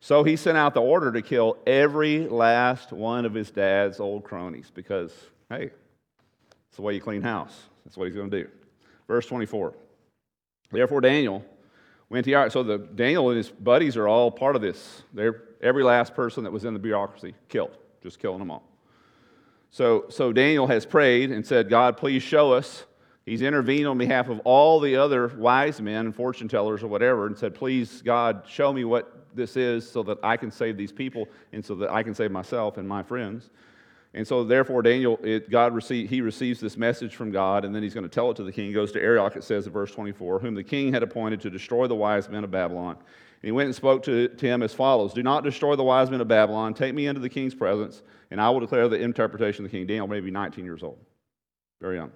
[0.00, 4.24] So he sent out the order to kill every last one of his dad's old
[4.24, 5.12] cronies because,
[5.48, 5.70] hey,
[6.68, 7.56] it's the way you clean house.
[7.84, 8.48] That's what he's going to do.
[9.06, 9.74] Verse 24.
[10.72, 11.44] Therefore, Daniel
[12.08, 15.02] went to So the Daniel and his buddies are all part of this.
[15.12, 18.62] They're every last person that was in the bureaucracy killed, just killing them all.
[19.70, 22.84] So, so Daniel has prayed and said, God, please show us.
[23.24, 27.26] He's intervened on behalf of all the other wise men and fortune tellers or whatever
[27.26, 30.92] and said, Please, God, show me what this is so that I can save these
[30.92, 33.50] people and so that I can save myself and my friends.
[34.14, 37.82] And so, therefore, Daniel, it, God receive, he receives this message from God, and then
[37.82, 38.66] he's going to tell it to the king.
[38.66, 41.50] He goes to Arioch, it says in verse 24, whom the king had appointed to
[41.50, 42.96] destroy the wise men of Babylon.
[42.96, 46.10] And he went and spoke to, to him as follows Do not destroy the wise
[46.10, 46.74] men of Babylon.
[46.74, 49.86] Take me into the king's presence, and I will declare the interpretation of the king.
[49.86, 50.98] Daniel may be 19 years old,
[51.80, 52.12] very young.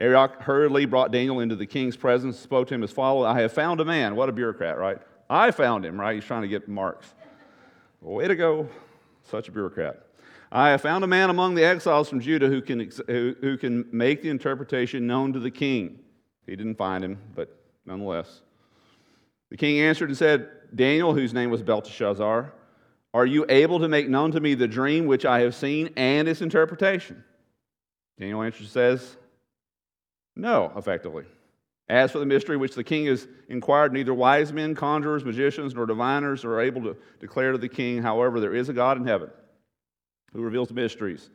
[0.00, 3.52] Arioch hurriedly brought Daniel into the king's presence, spoke to him as follows I have
[3.52, 4.16] found a man.
[4.16, 4.98] What a bureaucrat, right?
[5.28, 6.16] I found him, right?
[6.16, 7.14] He's trying to get marks.
[8.00, 8.68] Way to go,
[9.22, 10.06] such a bureaucrat.
[10.52, 13.86] I have found a man among the exiles from Judah who can, who, who can
[13.92, 16.00] make the interpretation known to the king.
[16.46, 18.42] He didn't find him, but nonetheless.
[19.50, 22.52] The king answered and said, Daniel, whose name was Belteshazzar,
[23.14, 26.26] are you able to make known to me the dream which I have seen and
[26.28, 27.24] its interpretation?
[28.18, 29.16] Daniel answers and says,
[30.34, 31.24] No, effectively.
[31.88, 35.86] As for the mystery which the king has inquired, neither wise men, conjurers, magicians, nor
[35.86, 38.00] diviners are able to declare to the king.
[38.02, 39.30] However, there is a God in heaven
[40.32, 41.30] who reveals mysteries.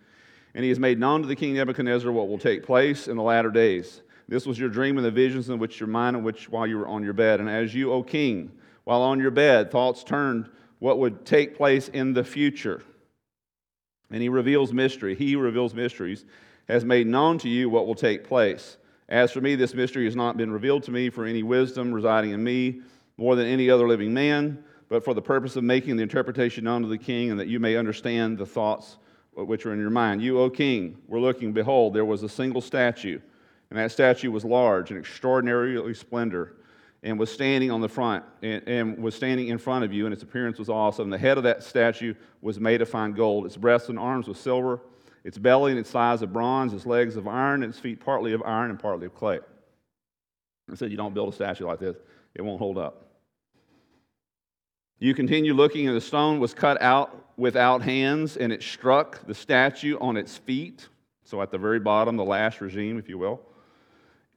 [0.54, 3.24] And he has made known to the king Nebuchadnezzar what will take place in the
[3.24, 4.02] latter days.
[4.28, 6.78] This was your dream and the visions in which your mind in which while you
[6.78, 7.40] were on your bed.
[7.40, 8.52] And as you, O king,
[8.86, 12.82] while on your bed, thoughts turned what would take place in the future.
[14.12, 15.16] And he reveals mystery.
[15.16, 16.26] He reveals mysteries,
[16.68, 18.78] has made known to you what will take place.
[19.10, 22.32] As for me, this mystery has not been revealed to me for any wisdom residing
[22.32, 22.82] in me
[23.18, 26.82] more than any other living man but for the purpose of making the interpretation known
[26.82, 28.98] to the king, and that you may understand the thoughts
[29.34, 30.22] which are in your mind.
[30.22, 33.20] You, O king, were looking, behold, there was a single statue,
[33.70, 36.58] and that statue was large and extraordinarily splendor,
[37.04, 40.14] and was standing on the front, and, and was standing in front of you, and
[40.14, 41.10] its appearance was awesome.
[41.10, 44.40] The head of that statue was made of fine gold, its breasts and arms was
[44.40, 44.80] silver,
[45.24, 48.34] its belly and its thighs of bronze, its legs of iron, and its feet partly
[48.34, 49.40] of iron and partly of clay.
[50.72, 51.98] I said, You don't build a statue like this,
[52.34, 53.05] it won't hold up.
[55.00, 59.34] You continue looking, and the stone was cut out without hands, and it struck the
[59.34, 60.88] statue on its feet.
[61.26, 63.42] So at the very bottom, the last regime, if you will.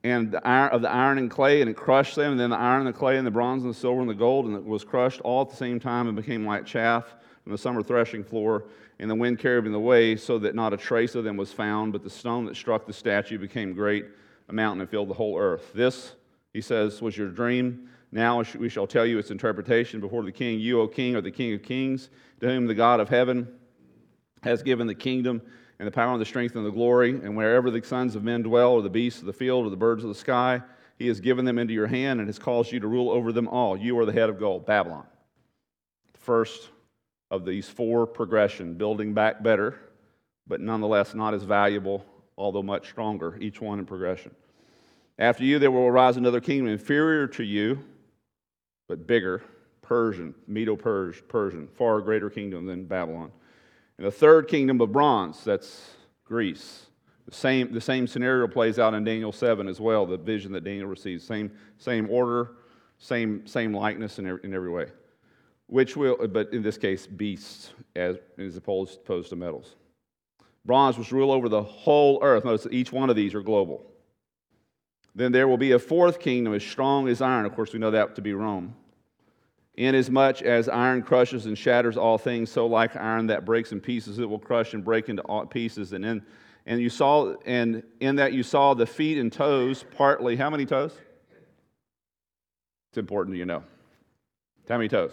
[0.02, 2.56] And the iron, of the iron and clay, and it crushed them, and then the
[2.56, 4.64] iron and the clay, and the bronze and the silver and the gold, and it
[4.64, 8.24] was crushed all at the same time and became like chaff from the summer threshing
[8.24, 8.64] floor,
[8.98, 11.92] and the wind carried them away, so that not a trace of them was found,
[11.92, 14.06] but the stone that struck the statue became great,
[14.48, 15.72] a mountain, and filled the whole earth.
[15.72, 16.14] This,
[16.52, 20.60] he says, was your dream now we shall tell you its interpretation before the king.
[20.60, 22.08] You, O king, are the king of kings,
[22.40, 23.48] to whom the God of heaven
[24.42, 25.42] has given the kingdom
[25.78, 27.10] and the power and the strength and the glory.
[27.10, 29.76] And wherever the sons of men dwell, or the beasts of the field, or the
[29.76, 30.62] birds of the sky,
[30.98, 33.46] he has given them into your hand and has caused you to rule over them
[33.46, 33.76] all.
[33.76, 35.06] You are the head of gold, Babylon.
[36.14, 36.70] First
[37.30, 39.78] of these four progression, building back better,
[40.46, 42.04] but nonetheless not as valuable,
[42.38, 44.34] although much stronger, each one in progression.
[45.18, 47.84] After you, there will arise another kingdom inferior to you
[48.88, 49.42] but bigger,
[49.82, 53.30] Persian, Medo Persian, far greater kingdom than Babylon.
[53.96, 55.90] And the third kingdom of bronze, that's
[56.24, 56.86] Greece.
[57.26, 60.64] The same, the same scenario plays out in Daniel 7 as well, the vision that
[60.64, 61.24] Daniel receives.
[61.24, 62.52] Same, same order,
[62.98, 64.86] same, same likeness in every, in every way.
[65.66, 69.74] Which will, but in this case, beasts as, as opposed, opposed to metals.
[70.64, 72.44] Bronze was rule over the whole earth.
[72.44, 73.84] Notice that each one of these are global.
[75.14, 77.46] Then there will be a fourth kingdom as strong as iron.
[77.46, 78.74] Of course, we know that to be Rome.
[79.76, 84.18] Inasmuch as iron crushes and shatters all things, so like iron that breaks in pieces,
[84.18, 85.92] it will crush and break into pieces.
[85.92, 86.22] And in,
[86.66, 90.36] and you saw, and in that you saw the feet and toes, partly.
[90.36, 90.92] How many toes?
[92.90, 93.62] It's important you know.
[94.68, 95.12] How many toes?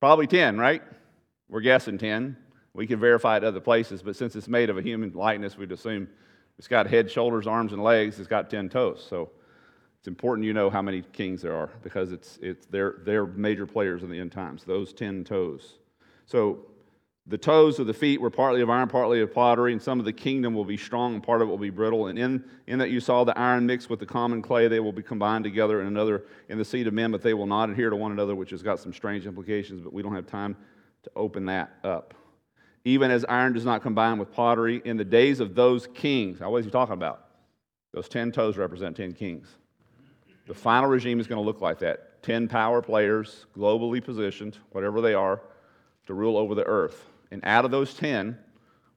[0.00, 0.82] Probably 10, right?
[1.48, 2.36] We're guessing 10.
[2.74, 5.72] We can verify it other places, but since it's made of a human likeness, we'd
[5.72, 6.08] assume
[6.58, 8.18] it's got head, shoulders, arms, and legs.
[8.18, 9.04] It's got 10 toes.
[9.08, 9.30] So
[9.98, 13.66] it's important you know how many kings there are because it's, it's, they're, they're major
[13.66, 15.78] players in the end times, those 10 toes.
[16.24, 16.66] So
[17.26, 20.04] the toes of the feet were partly of iron, partly of pottery, and some of
[20.04, 22.06] the kingdom will be strong, and part of it will be brittle.
[22.06, 24.92] And in, in that you saw the iron mixed with the common clay, they will
[24.92, 27.90] be combined together in another in the seed of men, but they will not adhere
[27.90, 30.56] to one another, which has got some strange implications, but we don't have time
[31.02, 32.14] to open that up
[32.86, 34.80] even as iron does not combine with pottery.
[34.84, 37.26] In the days of those kings, now what is he talking about?
[37.92, 39.48] Those 10 toes represent 10 kings.
[40.46, 45.00] The final regime is going to look like that 10 power players, globally positioned, whatever
[45.00, 45.42] they are,
[46.06, 47.04] to rule over the earth.
[47.32, 48.38] And out of those 10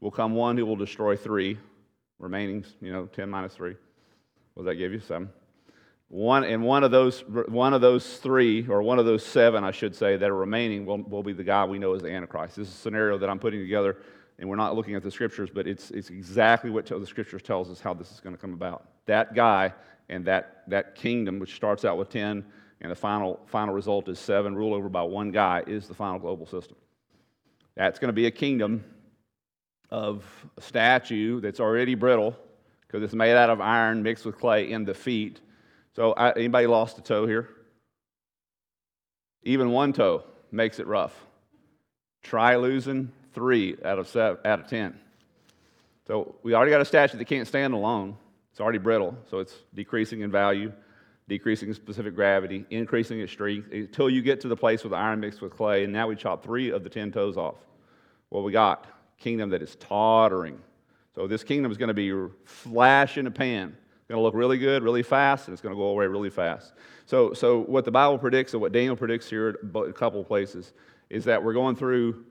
[0.01, 1.57] will come one who will destroy three,
[2.19, 3.75] remaining, you know, 10 minus 3.
[4.53, 4.99] What does that give you?
[4.99, 5.29] Seven.
[6.09, 9.69] One, and one of, those, one of those three, or one of those seven, I
[9.69, 12.55] should say, that are remaining will, will be the guy we know as the Antichrist.
[12.55, 13.97] This is a scenario that I'm putting together,
[14.39, 17.69] and we're not looking at the scriptures, but it's, it's exactly what the scriptures tells
[17.69, 18.89] us how this is going to come about.
[19.05, 19.71] That guy
[20.09, 22.43] and that, that kingdom, which starts out with 10,
[22.81, 26.17] and the final, final result is seven, ruled over by one guy, is the final
[26.17, 26.77] global system.
[27.75, 28.83] That's going to be a kingdom
[29.91, 30.25] of
[30.57, 32.35] a statue that's already brittle
[32.81, 35.39] because it's made out of iron mixed with clay in the feet.
[35.95, 37.49] So, I, anybody lost a toe here?
[39.43, 41.13] Even one toe makes it rough.
[42.23, 44.99] Try losing three out of seven, out of ten.
[46.07, 48.17] So we already got a statue that can't stand alone.
[48.51, 50.73] It's already brittle, so it's decreasing in value,
[51.27, 55.19] decreasing in specific gravity, increasing its strength until you get to the place with iron
[55.19, 55.83] mixed with clay.
[55.83, 57.55] And now we chop three of the ten toes off.
[58.29, 58.87] What we got?
[59.19, 60.59] Kingdom that is tottering.
[61.15, 63.77] So this kingdom is going to be flash in a pan.
[64.09, 66.73] Going to look really good, really fast, and it's going to go away really fast.
[67.05, 70.73] So, so what the Bible predicts and what Daniel predicts here a couple of places
[71.11, 72.25] is that we're going through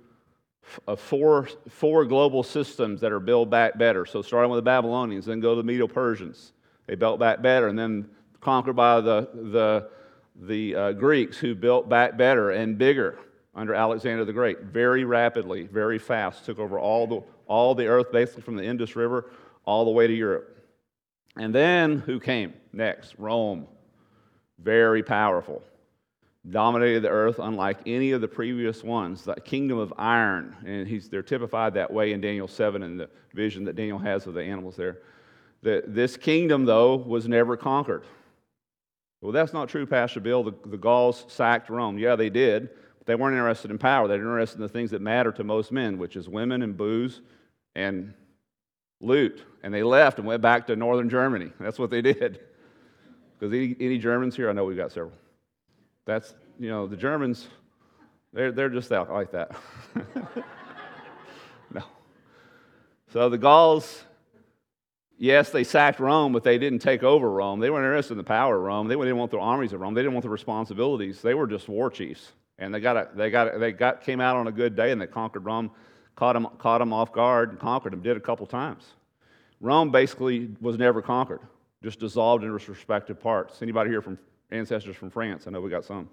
[0.97, 4.05] four, four global systems that are built back better.
[4.07, 6.53] So, starting with the Babylonians, then go to the Medo Persians.
[6.88, 8.09] They built back better, and then
[8.41, 9.88] conquered by the, the,
[10.35, 13.21] the uh, Greeks, who built back better and bigger
[13.55, 14.62] under Alexander the Great.
[14.62, 18.97] Very rapidly, very fast, took over all the, all the earth, basically from the Indus
[18.97, 19.31] River
[19.64, 20.58] all the way to Europe.
[21.37, 23.14] And then who came next?
[23.19, 23.67] Rome.
[24.59, 25.62] Very powerful
[26.51, 30.57] dominated the earth unlike any of the previous ones, the kingdom of iron.
[30.64, 34.27] And he's, they're typified that way in Daniel 7 and the vision that Daniel has
[34.27, 34.99] of the animals there.
[35.62, 38.05] The, this kingdom, though, was never conquered.
[39.21, 40.45] Well, that's not true, Pastor Bill.
[40.45, 41.99] The, the Gauls sacked Rome.
[41.99, 44.07] Yeah, they did, but they weren't interested in power.
[44.07, 46.77] They were interested in the things that matter to most men, which is women and
[46.77, 47.21] booze
[47.75, 48.14] and
[49.00, 49.42] loot.
[49.62, 51.52] And they left and went back to northern Germany.
[51.58, 52.40] That's what they did.
[53.38, 54.50] Because any, any Germans here?
[54.50, 55.12] I know we've got several.
[56.04, 57.46] That's, you know, the Germans,
[58.32, 59.52] they're, they're just out like that.
[61.72, 61.82] no.
[63.12, 64.02] So the Gauls,
[65.18, 67.61] yes, they sacked Rome, but they didn't take over Rome.
[67.61, 68.88] They weren't interested in the power of Rome.
[68.88, 69.94] They didn't want the armies of Rome.
[69.94, 71.22] They didn't want the responsibilities.
[71.22, 72.32] They were just war chiefs.
[72.58, 74.90] And they, got a, they, got a, they got, came out on a good day
[74.90, 75.70] and they conquered Rome,
[76.18, 78.83] caught them, caught them off guard, and conquered them, did a couple times.
[79.61, 81.38] Rome basically was never conquered,
[81.81, 83.62] just dissolved into its respective parts.
[83.62, 84.18] Anybody here from
[84.50, 85.46] ancestors from France.
[85.46, 86.11] I know we got some.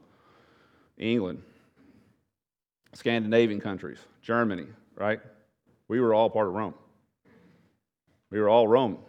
[1.00, 1.42] England,
[2.94, 5.20] Scandinavian countries, Germany, right?
[5.88, 6.76] We were all part of Rome.
[8.30, 9.00] We were all Rome.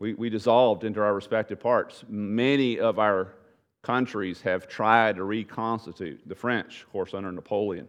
[0.00, 2.02] We, we dissolved into our respective parts.
[2.08, 3.34] Many of our
[3.82, 6.28] countries have tried to reconstitute.
[6.28, 7.86] The French, of course, under Napoleon.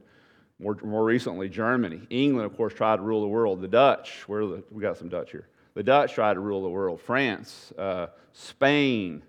[0.59, 2.01] More, more recently, Germany.
[2.09, 3.61] England, of course, tried to rule the world.
[3.61, 5.47] The Dutch, where the, we got some Dutch here.
[5.73, 7.01] The Dutch tried to rule the world.
[7.01, 9.21] France, uh, Spain,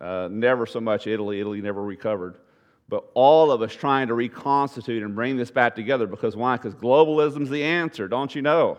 [0.00, 1.40] uh, never so much Italy.
[1.40, 2.36] Italy never recovered.
[2.88, 6.56] But all of us trying to reconstitute and bring this back together because why?
[6.56, 8.78] Because globalism's the answer, don't you know?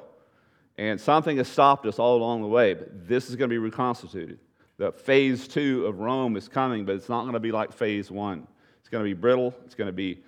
[0.77, 3.57] And something has stopped us all along the way, but this is going to be
[3.57, 4.39] reconstituted.
[4.77, 8.11] The phase two of Rome is coming, but it's not going to be like phase
[8.11, 8.45] one.
[8.81, 10.21] It's going to be brittle, it's going to be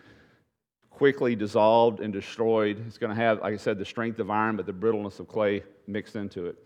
[0.98, 2.84] quickly dissolved and destroyed.
[2.88, 5.28] It's going to have, like I said, the strength of iron, but the brittleness of
[5.28, 6.58] clay mixed into it.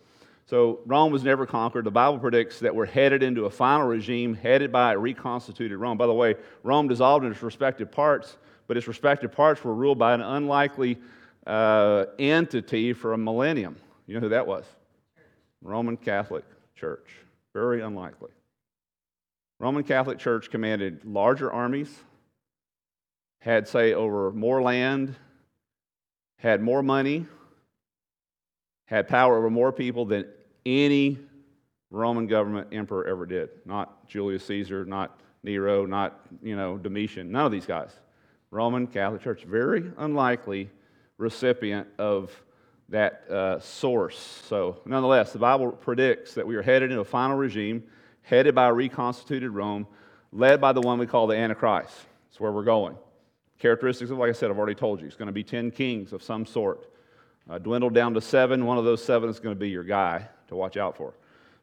[0.45, 1.83] So Rome was never conquered.
[1.83, 5.97] The Bible predicts that we're headed into a final regime headed by a reconstituted Rome.
[5.97, 9.99] By the way, Rome dissolved in its respective parts, but its respective parts were ruled
[9.99, 10.97] by an unlikely
[11.45, 13.75] uh, entity for a millennium.
[14.07, 14.63] You know who that was?
[15.61, 17.17] Roman Catholic Church.
[17.53, 18.31] Very unlikely.
[19.59, 21.99] Roman Catholic Church commanded larger armies,
[23.41, 25.15] had, say, over more land,
[26.37, 27.25] had more money,
[28.85, 30.25] had power over more people than
[30.65, 31.17] any
[31.89, 33.49] Roman government emperor ever did.
[33.65, 37.91] Not Julius Caesar, not Nero, not, you know, Domitian, none of these guys.
[38.51, 40.69] Roman Catholic Church, very unlikely
[41.17, 42.31] recipient of
[42.89, 44.43] that uh, source.
[44.47, 47.83] So, nonetheless, the Bible predicts that we are headed into a final regime,
[48.21, 49.87] headed by a reconstituted Rome,
[50.31, 51.95] led by the one we call the Antichrist.
[52.29, 52.95] That's where we're going.
[53.61, 55.05] Characteristics of, like I said, I've already told you.
[55.05, 56.87] It's going to be 10 kings of some sort
[57.47, 58.65] uh, dwindled down to seven.
[58.65, 61.13] One of those seven is going to be your guy to watch out for.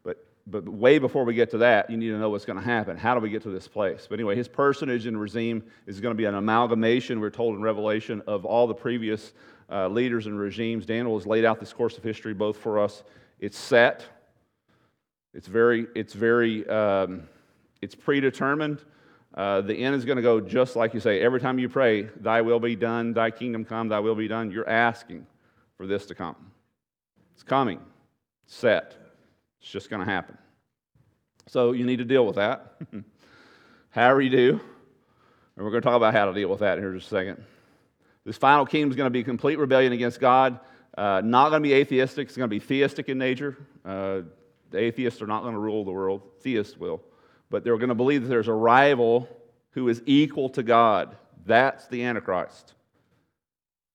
[0.04, 2.64] But, but way before we get to that, you need to know what's going to
[2.64, 2.96] happen.
[2.96, 4.06] How do we get to this place?
[4.08, 7.62] But anyway, his personage and regime is going to be an amalgamation, we're told in
[7.62, 9.32] Revelation, of all the previous
[9.68, 10.86] uh, leaders and regimes.
[10.86, 13.02] Daniel has laid out this course of history both for us.
[13.40, 14.04] It's set,
[15.34, 17.24] it's very, it's very, um,
[17.82, 18.84] it's predetermined.
[19.38, 21.20] Uh, the end is going to go just like you say.
[21.20, 24.50] Every time you pray, Thy will be done, Thy kingdom come, Thy will be done,
[24.50, 25.28] you're asking
[25.76, 26.34] for this to come.
[27.34, 27.80] It's coming,
[28.44, 28.96] it's set.
[29.60, 30.36] It's just going to happen.
[31.46, 32.80] So you need to deal with that.
[33.90, 34.50] However, you do.
[35.56, 37.14] And we're going to talk about how to deal with that here in just a
[37.14, 37.44] second.
[38.24, 40.58] This final kingdom is going to be complete rebellion against God.
[40.96, 43.56] Uh, not going to be atheistic, it's going to be theistic in nature.
[43.84, 44.22] Uh,
[44.70, 47.00] the atheists are not going to rule the world, theists will.
[47.50, 49.28] But they're going to believe that there's a rival
[49.70, 51.16] who is equal to God.
[51.46, 52.74] That's the Antichrist.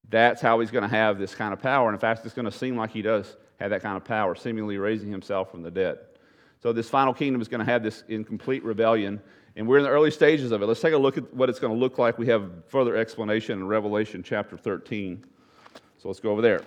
[0.09, 1.87] That's how he's going to have this kind of power.
[1.87, 4.35] And in fact, it's going to seem like he does have that kind of power,
[4.35, 5.99] seemingly raising himself from the dead.
[6.61, 9.21] So this final kingdom is going to have this in complete rebellion.
[9.55, 10.65] And we're in the early stages of it.
[10.65, 12.17] Let's take a look at what it's going to look like.
[12.17, 15.25] We have further explanation in Revelation chapter 13.
[15.97, 16.61] So let's go over there.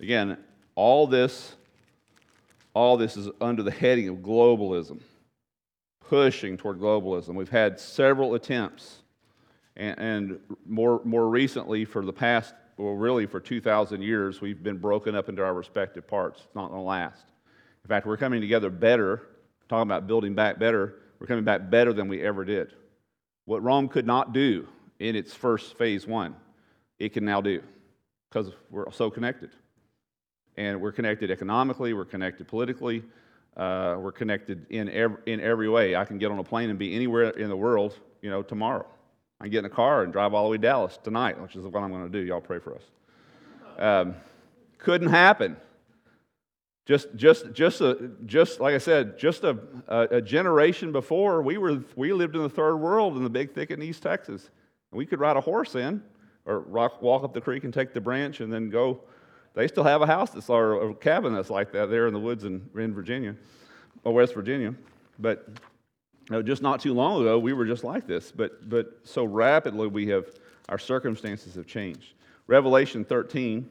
[0.00, 0.36] Again,
[0.74, 1.54] all this,
[2.74, 5.00] all this is under the heading of globalism,
[6.08, 7.34] pushing toward globalism.
[7.34, 9.02] We've had several attempts,
[9.76, 14.78] and, and more, more recently, for the past, well, really for 2,000 years, we've been
[14.78, 16.40] broken up into our respective parts.
[16.44, 17.24] It's not going to last.
[17.84, 19.28] In fact, we're coming together better,
[19.68, 22.72] talking about building back better, we're coming back better than we ever did.
[23.44, 24.66] What Rome could not do
[24.98, 26.34] in its first phase one,
[26.98, 27.62] it can now do
[28.28, 29.50] because we're so connected.
[30.56, 33.02] And we're connected economically, we're connected politically,
[33.56, 35.96] uh, we're connected in every, in every way.
[35.96, 38.86] I can get on a plane and be anywhere in the world, you know, tomorrow.
[39.40, 41.56] I can get in a car and drive all the way to Dallas tonight, which
[41.56, 42.24] is what I'm going to do.
[42.24, 42.82] Y'all pray for us.
[43.78, 44.14] Um,
[44.78, 45.56] couldn't happen.
[46.86, 51.82] Just, just, just, a, just like I said, just a, a, generation before, we, were,
[51.96, 54.50] we lived in the third world in the big thicket in East Texas.
[54.92, 56.02] We could ride a horse in,
[56.44, 59.00] or rock, walk up the creek and take the branch and then go.
[59.54, 62.20] They still have a house that's, or a cabin that's like that there in the
[62.20, 63.36] woods in, in Virginia,
[64.02, 64.74] or West Virginia.
[65.18, 65.46] But
[66.28, 68.32] you know, just not too long ago, we were just like this.
[68.32, 70.26] But, but so rapidly, we have,
[70.68, 72.14] our circumstances have changed.
[72.46, 73.70] Revelation 13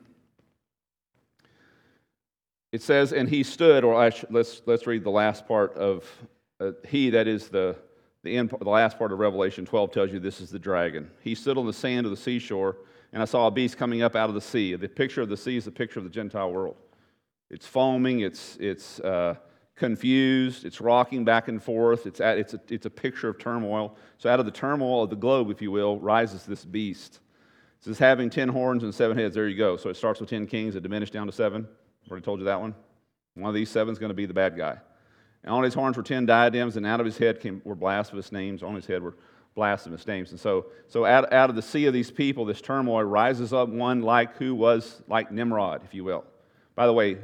[2.73, 6.11] it says, and he stood, or should, let's, let's read the last part of
[6.59, 7.75] uh, he, that is the,
[8.23, 11.11] the, end, the last part of Revelation 12 tells you this is the dragon.
[11.21, 12.77] He stood on the sand of the seashore,
[13.13, 14.75] and I saw a beast coming up out of the sea.
[14.75, 16.75] The picture of the sea is the picture of the Gentile world.
[17.49, 19.35] It's foaming, it's, it's uh,
[19.75, 23.95] confused, it's rocking back and forth, it's, at, it's, a, it's a picture of turmoil.
[24.17, 27.19] So, out of the turmoil of the globe, if you will, rises this beast.
[27.79, 29.35] It says, having ten horns and seven heads.
[29.35, 29.77] There you go.
[29.77, 31.67] So, it starts with ten kings, it diminished down to seven.
[32.09, 32.73] Already told you that one.
[33.35, 34.77] One of these seven is going to be the bad guy.
[35.43, 38.31] And on his horns were ten diadems, and out of his head came, were blasphemous
[38.31, 38.63] names.
[38.63, 39.15] On his head were
[39.55, 40.31] blasphemous names.
[40.31, 43.69] And so, so out, out of the sea of these people, this turmoil rises up
[43.69, 46.23] one like who was like Nimrod, if you will.
[46.75, 47.17] By the way,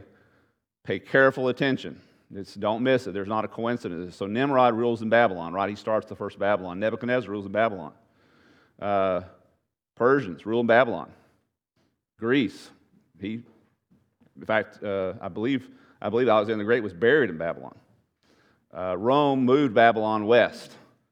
[0.84, 2.00] pay careful attention.
[2.34, 3.14] It's, don't miss it.
[3.14, 4.16] There's not a coincidence.
[4.16, 5.70] So Nimrod rules in Babylon, right?
[5.70, 6.80] He starts the first Babylon.
[6.80, 7.94] Nebuchadnezzar rules in Babylon.
[8.80, 9.22] Uh,
[9.96, 11.12] Persians rule in Babylon.
[12.20, 12.70] Greece,
[13.20, 13.42] he
[14.40, 15.70] in fact, uh, I, believe,
[16.02, 17.76] I believe Alexander the Great was buried in Babylon.
[18.76, 20.72] Uh, Rome moved Babylon west.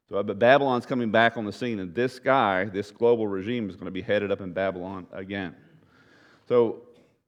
[0.10, 3.76] So, but Babylon's coming back on the scene, and this guy, this global regime, is
[3.76, 5.54] going to be headed up in Babylon again.
[6.48, 6.84] So,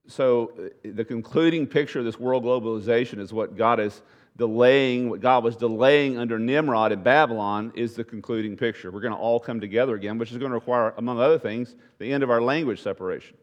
[0.07, 4.01] so uh, the concluding picture of this world globalization is what God is
[4.37, 8.91] delaying, what God was delaying under Nimrod in Babylon is the concluding picture.
[8.91, 11.75] We're going to all come together again, which is going to require, among other things,
[11.99, 13.35] the end of our language separation.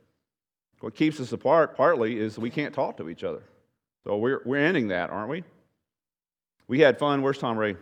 [0.80, 3.42] What keeps us apart partly is we can't talk to each other.
[4.04, 5.44] So we're, we're ending that, aren't we?
[6.68, 7.20] We had fun.
[7.20, 7.76] Where's Tom Ray?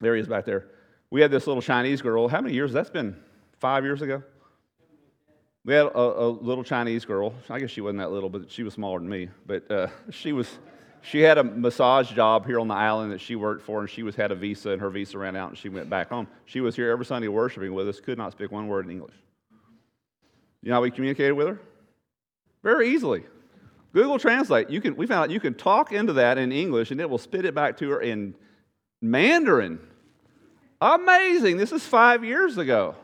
[0.00, 0.66] There he is back there.
[1.10, 2.28] We had this little Chinese girl.
[2.28, 2.72] How many years?
[2.72, 3.16] That's been
[3.58, 4.22] five years ago.
[5.64, 7.34] We had a, a little Chinese girl.
[7.50, 9.28] I guess she wasn't that little, but she was smaller than me.
[9.46, 10.48] But uh, she was.
[11.02, 14.02] She had a massage job here on the island that she worked for, and she
[14.02, 16.28] was had a visa, and her visa ran out, and she went back home.
[16.44, 18.00] She was here every Sunday worshiping with us.
[18.00, 19.14] Could not speak one word in English.
[20.62, 21.60] You know how we communicated with her?
[22.62, 23.24] Very easily.
[23.92, 27.00] Google Translate, you can, we found out you can talk into that in English and
[27.00, 28.34] it will spit it back to her in
[29.00, 29.80] Mandarin.
[30.80, 31.56] Amazing.
[31.58, 32.94] This is five years ago.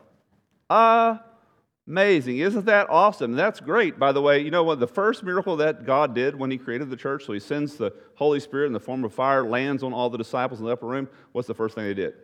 [1.86, 2.38] Amazing.
[2.38, 3.34] Isn't that awesome?
[3.34, 3.98] That's great.
[3.98, 4.80] By the way, you know what?
[4.80, 7.92] The first miracle that God did when He created the church, so He sends the
[8.14, 10.86] Holy Spirit in the form of fire, lands on all the disciples in the upper
[10.86, 11.08] room.
[11.32, 12.14] What's the first thing they did?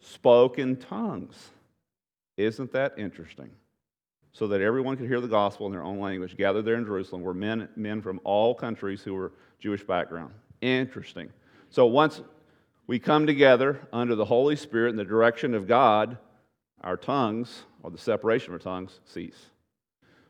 [0.00, 1.50] Spoke in tongues.
[2.36, 3.50] Isn't that interesting?
[4.32, 6.36] so that everyone could hear the gospel in their own language.
[6.36, 10.32] Gathered there in Jerusalem were men, men from all countries who were Jewish background.
[10.62, 11.28] Interesting.
[11.68, 12.22] So once
[12.86, 16.18] we come together under the Holy Spirit and the direction of God,
[16.82, 19.46] our tongues, or the separation of our tongues, cease.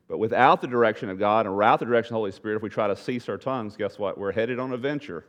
[0.07, 2.61] But without the direction of God and without the direction of the Holy Spirit, if
[2.61, 4.17] we try to cease our tongues, guess what?
[4.17, 5.25] We're headed on a venture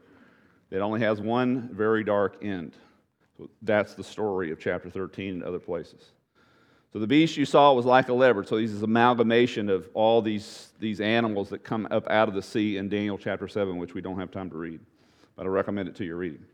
[0.70, 2.72] that only has one very dark end.
[3.38, 6.12] So that's the story of chapter 13 and other places.
[6.92, 8.46] So the beast you saw was like a leopard.
[8.46, 12.42] So this is amalgamation of all these, these animals that come up out of the
[12.42, 14.80] sea in Daniel chapter 7, which we don't have time to read.
[15.34, 16.44] But I recommend it to your reading.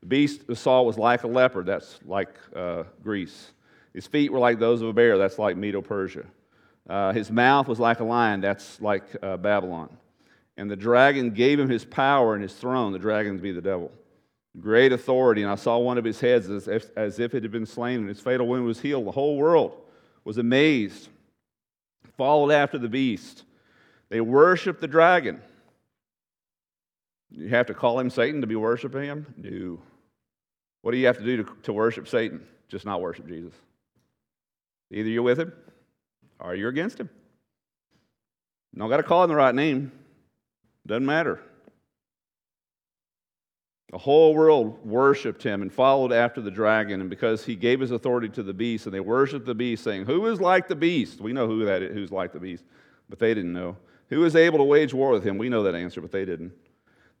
[0.00, 1.66] The beast saw was like a leopard.
[1.66, 3.52] That's like uh, Greece.
[3.92, 5.18] His feet were like those of a bear.
[5.18, 6.24] That's like Medo Persia.
[6.88, 8.40] Uh, his mouth was like a lion.
[8.40, 9.96] That's like uh, Babylon.
[10.56, 12.92] And the dragon gave him his power and his throne.
[12.92, 13.90] The dragon to be the devil.
[14.60, 17.52] great authority, and I saw one of his heads as if, as if it had
[17.52, 19.06] been slain, and his fatal wound was healed.
[19.06, 19.80] The whole world
[20.24, 21.08] was amazed,
[22.16, 23.44] followed after the beast.
[24.08, 25.40] They worshiped the dragon.
[27.30, 29.34] You have to call him Satan to be worshiping him?
[29.36, 29.78] No.
[30.82, 32.46] What do you have to do to, to worship Satan?
[32.68, 33.54] Just not worship Jesus.
[34.90, 35.52] Either you're with him
[36.38, 37.10] or you're against him.
[38.72, 39.92] You don't got to call him the right name.
[40.86, 41.40] Doesn't matter.
[43.90, 47.90] The whole world worshiped him and followed after the dragon, and because he gave his
[47.90, 51.20] authority to the beast, and they worshiped the beast, saying, Who is like the beast?
[51.20, 52.64] We know who that is, who's like the beast,
[53.08, 53.76] but they didn't know.
[54.10, 55.38] Who is able to wage war with him?
[55.38, 56.52] We know that answer, but they didn't.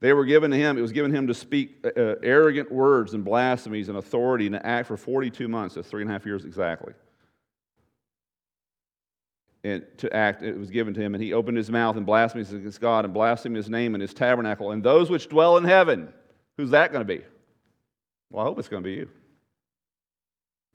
[0.00, 3.14] They were given to him, it was given him to speak uh, uh arrogant words
[3.14, 5.74] and blasphemies and authority and to act for 42 months.
[5.74, 6.92] That's three and a half years exactly.
[9.64, 12.52] And to act, it was given to him, and he opened his mouth and blasphemies
[12.52, 16.12] against God and blasphemed his name and his tabernacle and those which dwell in heaven.
[16.56, 17.24] Who's that going to be?
[18.30, 19.08] Well, I hope it's going to be you.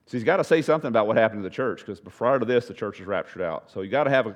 [0.05, 2.45] So he's got to say something about what happened to the church because prior to
[2.45, 3.71] this, the church is raptured out.
[3.71, 4.35] So you got to have a,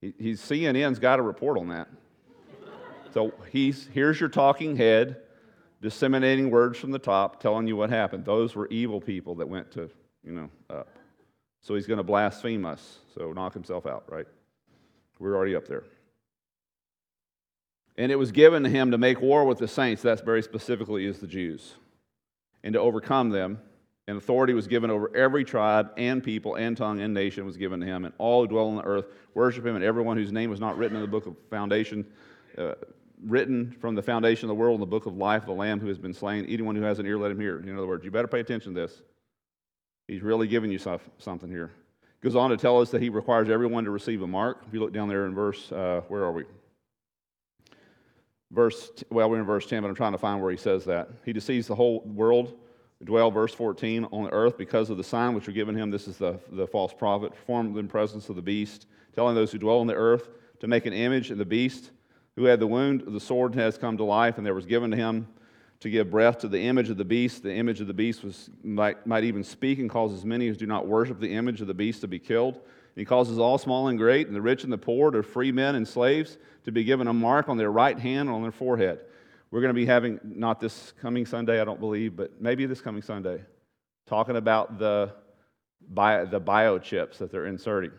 [0.00, 1.88] he's CNN's got to report on that.
[3.12, 5.16] So he's, here's your talking head
[5.80, 8.24] disseminating words from the top telling you what happened.
[8.24, 9.90] Those were evil people that went to,
[10.22, 10.88] you know, up.
[11.62, 12.98] So he's going to blaspheme us.
[13.14, 14.26] So knock himself out, right?
[15.18, 15.84] We're already up there.
[17.96, 21.04] And it was given to him to make war with the saints, that's very specifically
[21.04, 21.74] is the Jews,
[22.62, 23.58] and to overcome them.
[24.08, 27.78] And authority was given over every tribe and people and tongue and nation was given
[27.80, 29.04] to him, and all who dwell on the earth
[29.34, 32.04] worship him, and everyone whose name was not written in the book of foundation,
[32.58, 32.72] uh,
[33.24, 35.88] written from the foundation of the world in the book of life, the Lamb who
[35.88, 36.46] has been slain.
[36.46, 37.58] Anyone who has an ear, let him hear.
[37.58, 39.02] In other words, you better pay attention to this.
[40.08, 41.70] He's really giving you something here.
[42.22, 44.64] Goes on to tell us that he requires everyone to receive a mark.
[44.66, 46.44] If you look down there in verse, uh, where are we?
[48.50, 51.08] verse, well, we're in verse 10, but I'm trying to find where he says that.
[51.24, 52.54] He deceives the whole world,
[53.04, 55.90] dwell, verse 14, on the earth because of the sign which were given him.
[55.90, 59.58] This is the, the false prophet, formed in presence of the beast, telling those who
[59.58, 60.28] dwell on the earth
[60.60, 61.90] to make an image of the beast
[62.36, 64.96] who had the wound the sword has come to life, and there was given to
[64.96, 65.26] him
[65.80, 67.42] to give breath to the image of the beast.
[67.42, 70.66] The image of the beast was, might, might even speak and causes many who do
[70.66, 72.60] not worship the image of the beast to be killed.
[72.96, 75.74] He causes all small and great, and the rich and the poor, to free men
[75.74, 79.00] and slaves, to be given a mark on their right hand and on their forehead.
[79.50, 82.80] We're going to be having, not this coming Sunday, I don't believe, but maybe this
[82.80, 83.42] coming Sunday,
[84.06, 85.12] talking about the,
[85.88, 87.92] bio, the biochips that they're inserting.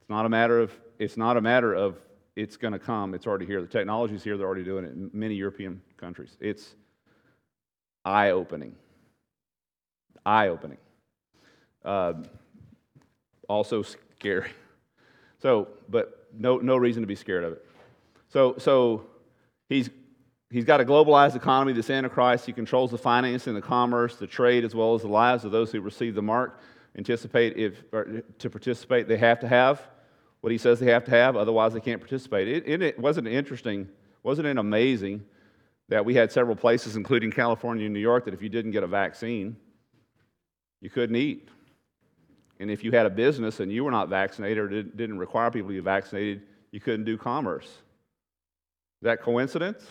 [0.00, 1.96] It's not a matter of, it's not a matter of
[2.38, 3.60] it's going to come, it's already here.
[3.60, 6.36] The technology's here, they're already doing it in many European countries.
[6.38, 6.76] It's
[8.04, 8.76] eye opening.
[10.24, 10.78] Eye opening.
[11.84, 12.14] Uh,
[13.48, 14.50] also scary.
[15.40, 17.64] So, but no, no reason to be scared of it.
[18.28, 19.06] So, so
[19.68, 19.88] he's,
[20.50, 22.44] he's got a globalized economy, this Antichrist.
[22.44, 25.52] He controls the finance and the commerce, the trade, as well as the lives of
[25.52, 26.58] those who receive the mark.
[26.96, 27.88] Anticipate if,
[28.38, 29.80] to participate, they have to have
[30.40, 32.48] what he says they have to have, otherwise they can't participate.
[32.48, 33.88] It, it, wasn't interesting,
[34.22, 35.24] wasn't it amazing
[35.88, 38.82] that we had several places, including California and New York, that if you didn't get
[38.82, 39.56] a vaccine,
[40.80, 41.48] you couldn't eat.
[42.60, 45.70] And if you had a business and you were not vaccinated or didn't require people
[45.70, 47.66] to be vaccinated, you couldn't do commerce.
[47.66, 49.86] Is that coincidence?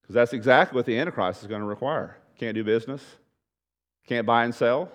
[0.00, 2.16] Because that's exactly what the Antichrist is going to require.
[2.38, 3.02] Can't do business,
[4.06, 4.90] can't buy and sell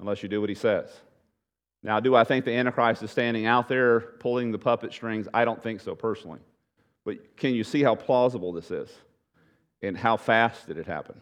[0.00, 0.90] unless you do what he says.
[1.82, 5.28] Now, do I think the Antichrist is standing out there pulling the puppet strings?
[5.32, 6.40] I don't think so personally.
[7.04, 8.90] But can you see how plausible this is
[9.82, 11.20] and how fast did it happen?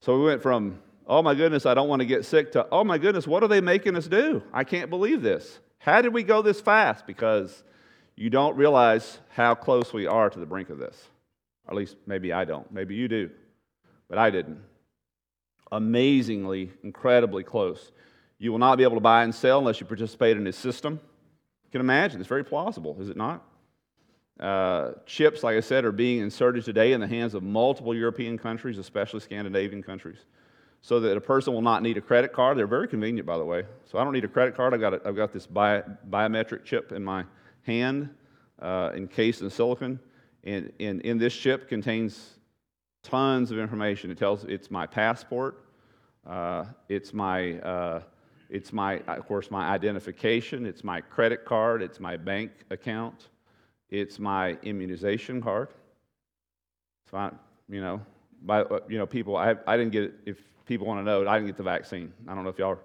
[0.00, 2.84] So we went from oh my goodness, I don't want to get sick, to, oh
[2.84, 4.42] my goodness, what are they making us do?
[4.52, 5.60] I can't believe this.
[5.78, 7.06] How did we go this fast?
[7.06, 7.62] Because
[8.16, 11.08] you don't realize how close we are to the brink of this.
[11.66, 12.70] Or at least maybe I don't.
[12.72, 13.30] Maybe you do.
[14.08, 14.60] But I didn't.
[15.70, 17.92] Amazingly, incredibly close.
[18.38, 21.00] You will not be able to buy and sell unless you participate in his system.
[21.64, 22.20] You can imagine.
[22.20, 23.42] It's very plausible, is it not?
[24.38, 28.36] Uh, chips, like I said, are being inserted today in the hands of multiple European
[28.36, 30.18] countries, especially Scandinavian countries
[30.86, 32.56] so that a person will not need a credit card.
[32.56, 33.64] They're very convenient, by the way.
[33.90, 34.72] So I don't need a credit card.
[34.72, 37.24] I've got, a, I've got this bi- biometric chip in my
[37.62, 38.08] hand,
[38.62, 39.98] uh, encased in silicon.
[40.44, 42.38] And, in this chip contains
[43.02, 44.12] tons of information.
[44.12, 45.64] It tells it's my passport,
[46.24, 48.02] uh, it's my, uh,
[48.48, 53.28] it's my, of course, my identification, it's my credit card, it's my bank account,
[53.90, 55.68] it's my immunization card.
[57.10, 57.32] So
[57.68, 58.00] you know,
[58.42, 61.36] by, you know, people, I, I didn't get it, if people want to know, I
[61.36, 62.12] didn't get the vaccine.
[62.28, 62.78] I don't know if y'all,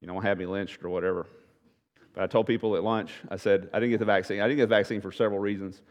[0.00, 1.26] you know, have me lynched or whatever.
[2.14, 4.40] But I told people at lunch, I said, I didn't get the vaccine.
[4.40, 5.82] I didn't get the vaccine for several reasons.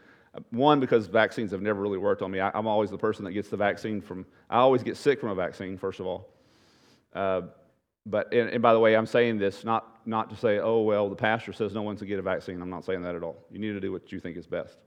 [0.50, 2.40] One, because vaccines have never really worked on me.
[2.40, 5.30] I, am always the person that gets the vaccine from, I always get sick from
[5.30, 6.28] a vaccine, first of all.
[7.14, 7.42] Uh,
[8.10, 11.10] but, and, and, by the way, I'm saying this not, not to say, oh, well,
[11.10, 12.62] the pastor says no one's to get a vaccine.
[12.62, 13.44] I'm not saying that at all.
[13.50, 14.78] You need to do what you think is best.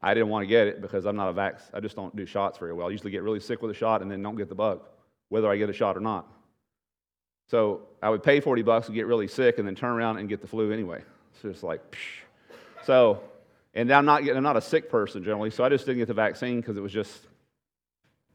[0.00, 1.62] I didn't want to get it because I'm not a vax.
[1.74, 2.88] I just don't do shots very well.
[2.88, 4.82] I usually get really sick with a shot and then don't get the bug,
[5.28, 6.26] whether I get a shot or not.
[7.48, 10.28] So I would pay 40 bucks and get really sick and then turn around and
[10.28, 11.02] get the flu anyway.
[11.32, 12.84] It's just like, psh.
[12.84, 13.22] so,
[13.74, 16.14] and I'm not, I'm not a sick person generally, so I just didn't get the
[16.14, 17.26] vaccine because it was just,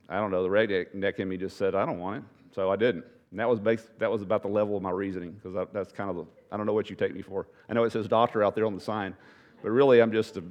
[0.10, 2.24] I don't know, the redneck in me just said, I don't want it.
[2.56, 3.06] So I didn't.
[3.32, 6.10] And that was, based, that was about the level of my reasoning because that's kind
[6.10, 7.48] of the, I don't know what you take me for.
[7.70, 9.16] I know it says doctor out there on the sign,
[9.62, 10.44] but really I'm just a,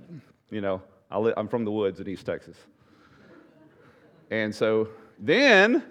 [0.50, 2.56] you know, I am from the woods in East Texas.
[4.30, 5.82] And so then,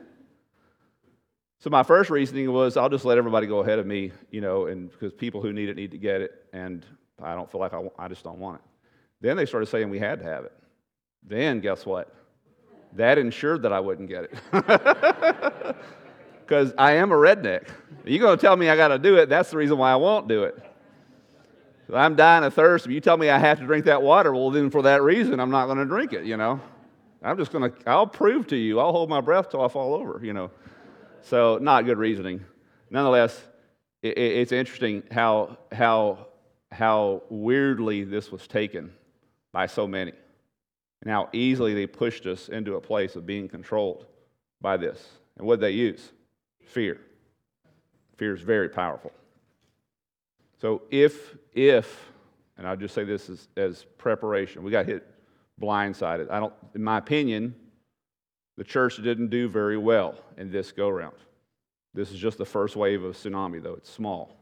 [1.60, 4.68] so my first reasoning was I'll just let everybody go ahead of me, you know,
[4.68, 6.86] and because people who need it need to get it, and
[7.24, 8.62] I don't feel like I, I just don't want it.
[9.22, 10.54] Then they started saying we had to have it.
[11.24, 12.14] Then guess what?
[12.94, 15.76] That ensured that I wouldn't get it.
[16.46, 17.68] Because I am a redneck.
[18.06, 19.30] You're going to tell me I got to do it.
[19.30, 20.62] That's the reason why I won't do it.
[21.91, 22.86] I'm dying of thirst.
[22.86, 25.39] If you tell me I have to drink that water, well, then for that reason,
[25.39, 26.60] I'm not going to drink it, you know.
[27.24, 28.80] I'm just going to, I'll prove to you.
[28.80, 30.52] I'll hold my breath till I fall over, you know.
[31.22, 32.43] So, not good reasoning.
[32.91, 33.43] Nonetheless,
[34.04, 36.28] it, it's interesting how, how,
[36.72, 38.91] how weirdly this was taken
[39.52, 40.12] by so many,
[41.02, 44.06] and how easily they pushed us into a place of being controlled
[44.62, 45.04] by this.
[45.38, 46.12] And what they use?
[46.66, 46.99] Fear.
[48.18, 49.11] Fear is very powerful.
[50.59, 52.11] So if, if,
[52.57, 55.05] and I'll just say this as, as preparation, we got hit
[55.61, 56.30] blindsided.
[56.30, 57.55] I don't, in my opinion,
[58.57, 61.16] the church didn't do very well in this go round.
[61.93, 63.74] This is just the first wave of tsunami, though.
[63.74, 64.36] It's small.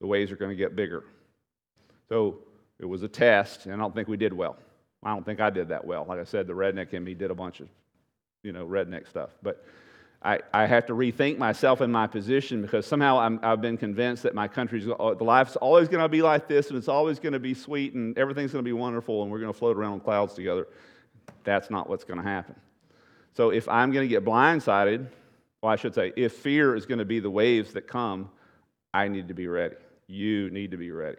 [0.00, 1.04] The waves are going to get bigger.
[2.08, 2.38] So
[2.78, 4.56] it was a test, and I don't think we did well.
[5.02, 6.04] I don't think I did that well.
[6.08, 7.68] Like I said, the redneck in me did a bunch of,
[8.42, 9.30] you know, redneck stuff.
[9.42, 9.64] But
[10.24, 14.22] I, I have to rethink myself and my position because somehow i have been convinced
[14.22, 17.18] that my country's uh, the life's always going to be like this and it's always
[17.18, 19.76] going to be sweet and everything's going to be wonderful and we're going to float
[19.76, 20.66] around on clouds together.
[21.44, 22.54] That's not what's going to happen.
[23.34, 25.08] So if I'm going to get blindsided,
[25.62, 28.30] well, I should say, if fear is going to be the waves that come,
[28.92, 29.76] I need to be ready.
[30.06, 31.18] You need to be ready.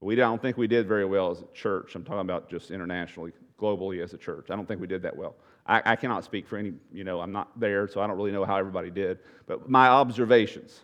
[0.00, 1.94] We don't think we did very well as a church.
[1.94, 4.46] I'm talking about just internationally, globally as a church.
[4.50, 5.34] I don't think we did that well.
[5.68, 8.32] I, I cannot speak for any, you know, I'm not there, so I don't really
[8.32, 10.80] know how everybody did, but my observations.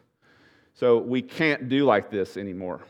[0.75, 2.83] So we can't do like this anymore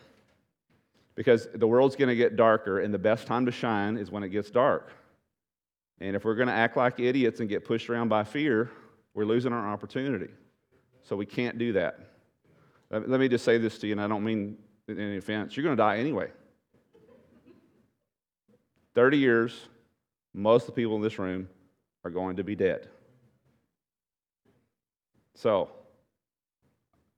[1.14, 4.24] because the world's going to get darker, and the best time to shine is when
[4.24, 4.90] it gets dark.
[6.00, 8.70] And if we're going to act like idiots and get pushed around by fear,
[9.14, 10.32] we're losing our opportunity.
[11.04, 12.00] So we can't do that.
[12.90, 14.56] Let me just say this to you, and I don't mean
[14.88, 15.56] any offense.
[15.56, 16.30] You're going to die anyway.
[18.94, 19.68] 30 years,
[20.32, 21.48] most of the people in this room
[22.04, 22.88] are going to be dead.
[25.34, 25.70] So,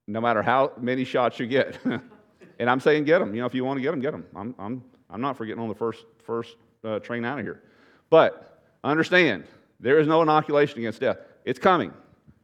[0.07, 1.77] no matter how many shots you get,
[2.59, 3.35] and I'm saying get them.
[3.35, 4.25] You know, if you want to get them, get them.
[4.35, 7.61] I'm, I'm, I'm not forgetting on the first, first uh, train out of here.
[8.09, 9.43] But understand,
[9.79, 11.17] there is no inoculation against death.
[11.45, 11.93] It's coming.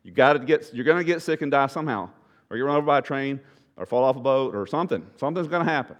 [0.03, 2.09] You got to get, you're going to get sick and die somehow,
[2.49, 3.39] or you run over by a train,
[3.77, 5.05] or fall off a boat, or something.
[5.15, 5.95] Something's going to happen.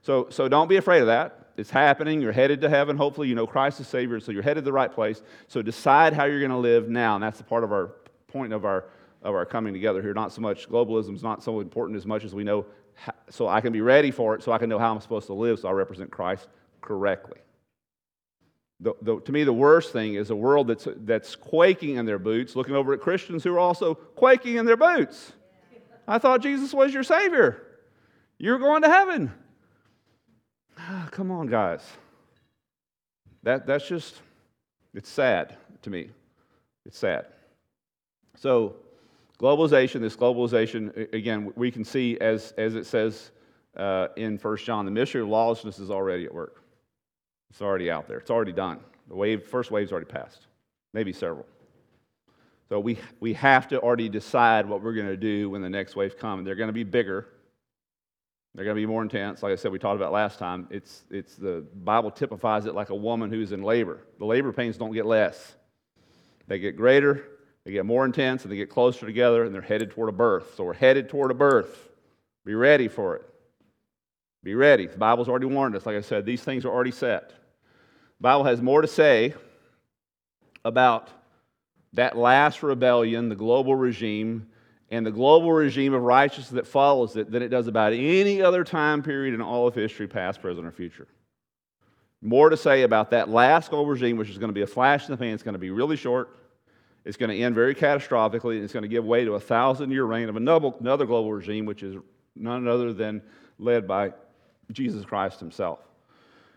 [0.00, 1.41] So, so don't be afraid of that.
[1.56, 2.20] It's happening.
[2.20, 2.96] You're headed to heaven.
[2.96, 5.22] Hopefully, you know Christ is Savior, so you're headed to the right place.
[5.48, 7.14] So decide how you're going to live now.
[7.14, 7.92] And that's the part of our
[8.28, 8.86] point of our,
[9.22, 10.14] of our coming together here.
[10.14, 13.48] Not so much, globalism is not so important as much as we know, how, so
[13.48, 15.58] I can be ready for it, so I can know how I'm supposed to live,
[15.58, 16.48] so I represent Christ
[16.80, 17.38] correctly.
[18.80, 22.18] The, the, to me, the worst thing is a world that's, that's quaking in their
[22.18, 25.32] boots, looking over at Christians who are also quaking in their boots.
[26.08, 27.64] I thought Jesus was your Savior.
[28.38, 29.32] You're going to heaven.
[31.10, 31.82] Come on, guys.
[33.42, 34.22] That, that's just,
[34.94, 36.10] it's sad to me.
[36.86, 37.26] It's sad.
[38.36, 38.76] So,
[39.38, 43.30] globalization, this globalization, again, we can see as, as it says
[43.76, 46.62] uh, in 1 John, the mystery of lawlessness is already at work.
[47.50, 48.80] It's already out there, it's already done.
[49.08, 50.46] The wave, first wave's already passed,
[50.94, 51.46] maybe several.
[52.68, 55.94] So, we, we have to already decide what we're going to do when the next
[55.96, 56.44] wave comes.
[56.46, 57.26] They're going to be bigger,
[58.54, 59.42] they're going to be more intense.
[59.42, 60.66] Like I said, we talked about last time.
[60.70, 64.00] It's, it's the Bible typifies it like a woman who's in labor.
[64.18, 65.54] The labor pains don't get less,
[66.48, 67.24] they get greater,
[67.64, 70.54] they get more intense, and they get closer together, and they're headed toward a birth.
[70.56, 71.88] So we're headed toward a birth.
[72.44, 73.28] Be ready for it.
[74.42, 74.86] Be ready.
[74.86, 75.86] The Bible's already warned us.
[75.86, 77.28] Like I said, these things are already set.
[77.28, 79.34] The Bible has more to say
[80.64, 81.08] about
[81.92, 84.48] that last rebellion, the global regime,
[84.92, 88.62] and the global regime of righteousness that follows it than it does about any other
[88.62, 91.08] time period in all of history, past, present, or future.
[92.20, 95.08] more to say about that last global regime, which is going to be a flash
[95.08, 95.32] in the pan.
[95.32, 96.36] It's going to be really short.
[97.06, 99.90] It's going to end very catastrophically, and it's going to give way to a thousand
[99.90, 101.96] year reign of another global regime, which is
[102.36, 103.22] none other than
[103.58, 104.12] led by
[104.72, 105.78] Jesus Christ himself.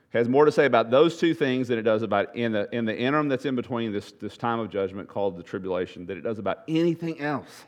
[0.09, 2.83] Has more to say about those two things than it does about in the, in
[2.83, 6.21] the interim that's in between this, this time of judgment called the tribulation, than it
[6.21, 7.65] does about anything else.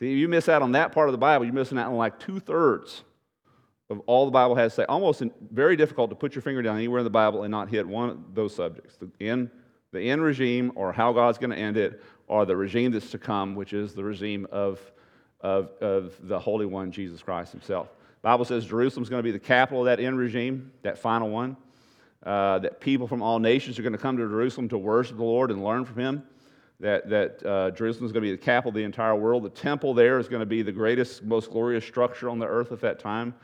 [0.00, 2.18] See, you miss out on that part of the Bible, you're missing out on like
[2.18, 3.04] two thirds
[3.90, 4.84] of all the Bible has to say.
[4.86, 7.68] Almost in, very difficult to put your finger down anywhere in the Bible and not
[7.68, 9.50] hit one of those subjects the end,
[9.92, 13.18] the end regime, or how God's going to end it, or the regime that's to
[13.18, 14.80] come, which is the regime of,
[15.40, 17.88] of, of the Holy One, Jesus Christ Himself.
[18.22, 21.28] The Bible says Jerusalem's going to be the capital of that end regime, that final
[21.28, 21.56] one.
[22.22, 25.24] Uh, that people from all nations are going to come to Jerusalem to worship the
[25.24, 26.22] Lord and learn from Him
[26.80, 29.44] that, that uh, Jerusalem is going to be the capital of the entire world.
[29.44, 32.72] The temple there is going to be the greatest, most glorious structure on the earth
[32.72, 33.34] at that time.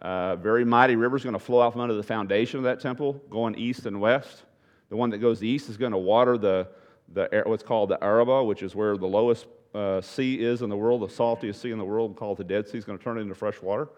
[0.00, 3.14] Uh, very mighty rivers going to flow out from under the foundation of that temple,
[3.30, 4.44] going east and west.
[4.90, 6.68] The one that goes east is going to water the,
[7.12, 10.76] the what's called the Arabah, which is where the lowest uh, sea is in the
[10.76, 12.78] world, the saltiest sea in the world, called the Dead Sea.
[12.78, 13.88] Is going to turn it into fresh water.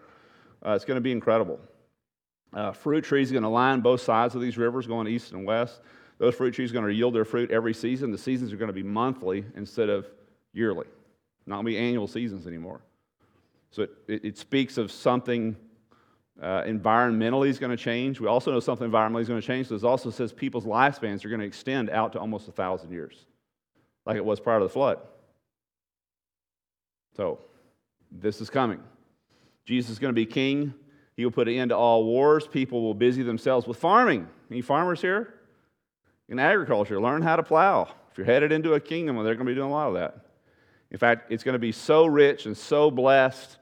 [0.65, 1.59] Uh, it's going to be incredible.
[2.53, 5.45] Uh, fruit trees are going to line both sides of these rivers, going east and
[5.45, 5.81] west.
[6.17, 8.11] Those fruit trees are going to yield their fruit every season.
[8.11, 10.07] The seasons are going to be monthly instead of
[10.53, 10.87] yearly,
[11.45, 12.81] not be annual seasons anymore.
[13.71, 15.55] So it, it, it speaks of something
[16.41, 18.19] uh, environmentally is going to change.
[18.19, 19.67] We also know something environmentally is going to change.
[19.67, 22.91] So it also says people's lifespans are going to extend out to almost a thousand
[22.91, 23.25] years,
[24.05, 24.99] like it was prior to the flood.
[27.15, 27.39] So
[28.11, 28.79] this is coming.
[29.65, 30.73] Jesus is going to be king.
[31.15, 32.47] He will put an end to all wars.
[32.47, 34.27] People will busy themselves with farming.
[34.51, 35.33] Any farmers here?
[36.29, 36.99] In agriculture.
[36.99, 37.87] Learn how to plow.
[38.11, 39.93] If you're headed into a kingdom, well, they're going to be doing a lot of
[39.95, 40.25] that.
[40.91, 43.57] In fact, it's going to be so rich and so blessed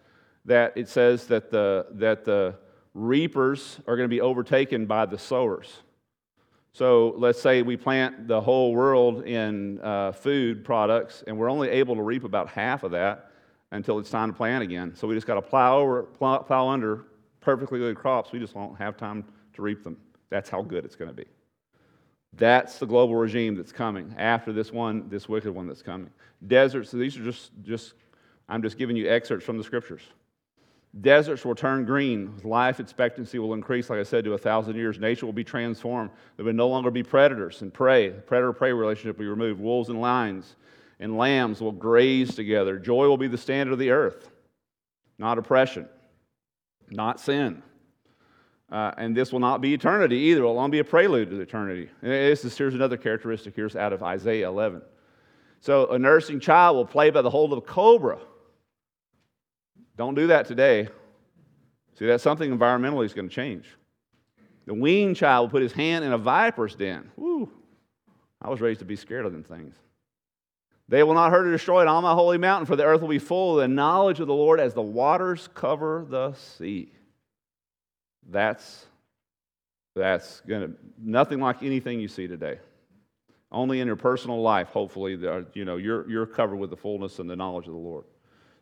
[0.45, 2.55] that it says that the, that the
[2.93, 5.81] reapers are going to be overtaken by the sowers.
[6.71, 11.69] So let's say we plant the whole world in uh, food products, and we're only
[11.69, 13.31] able to reap about half of that
[13.71, 14.93] until it's time to plant again.
[14.95, 17.05] So we just got to plow over, plow, plow under
[17.39, 18.31] perfectly good crops.
[18.31, 19.97] We just won't have time to reap them.
[20.29, 21.25] That's how good it's going to be.
[22.37, 26.09] That's the global regime that's coming after this one, this wicked one that's coming.
[26.47, 27.93] Deserts, so these are just, just
[28.49, 30.01] I'm just giving you excerpts from the scriptures.
[31.01, 32.33] Deserts will turn green.
[32.43, 34.97] Life expectancy will increase, like I said, to a thousand years.
[34.97, 36.09] Nature will be transformed.
[36.37, 38.11] There will no longer be predators and prey.
[38.11, 39.59] Predator prey relationship will be removed.
[39.59, 40.55] Wolves and lions
[40.99, 42.79] and lambs will graze together.
[42.79, 44.29] Joy will be the standard of the earth,
[45.17, 45.89] not oppression,
[46.89, 47.61] not sin.
[48.71, 50.41] Uh, and this will not be eternity either.
[50.41, 51.89] It will only be a prelude to eternity.
[52.01, 53.55] This is, here's another characteristic.
[53.55, 54.81] Here's out of Isaiah 11.
[55.59, 58.19] So a nursing child will play by the hold of a cobra.
[59.97, 60.89] Don't do that today.
[61.97, 63.65] See, that's something environmentally is going to change.
[64.65, 67.11] The weaned child will put his hand in a viper's den.
[67.15, 67.49] Woo!
[68.41, 69.75] I was raised to be scared of them things.
[70.87, 73.09] They will not hurt or destroy it on my holy mountain, for the earth will
[73.09, 76.91] be full of the knowledge of the Lord as the waters cover the sea.
[78.29, 78.85] That's,
[79.95, 82.59] that's going to, nothing like anything you see today.
[83.51, 85.13] Only in your personal life, hopefully,
[85.53, 88.05] you know, you're, you're covered with the fullness and the knowledge of the Lord.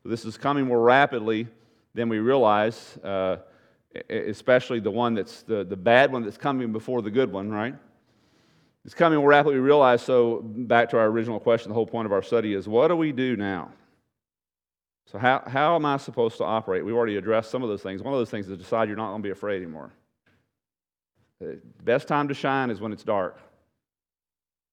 [0.06, 1.48] This is coming more rapidly
[1.94, 3.38] than we realize, uh,
[4.10, 7.76] especially the one that's the, the bad one that's coming before the good one, right?
[8.86, 10.02] It's coming more rapidly, we realize.
[10.02, 12.98] So, back to our original question, the whole point of our study is what do
[12.98, 13.72] we do now?
[15.06, 16.86] So, how, how am I supposed to operate?
[16.86, 18.02] We've already addressed some of those things.
[18.02, 19.92] One of those things is decide you're not going to be afraid anymore.
[21.40, 23.38] The best time to shine is when it's dark.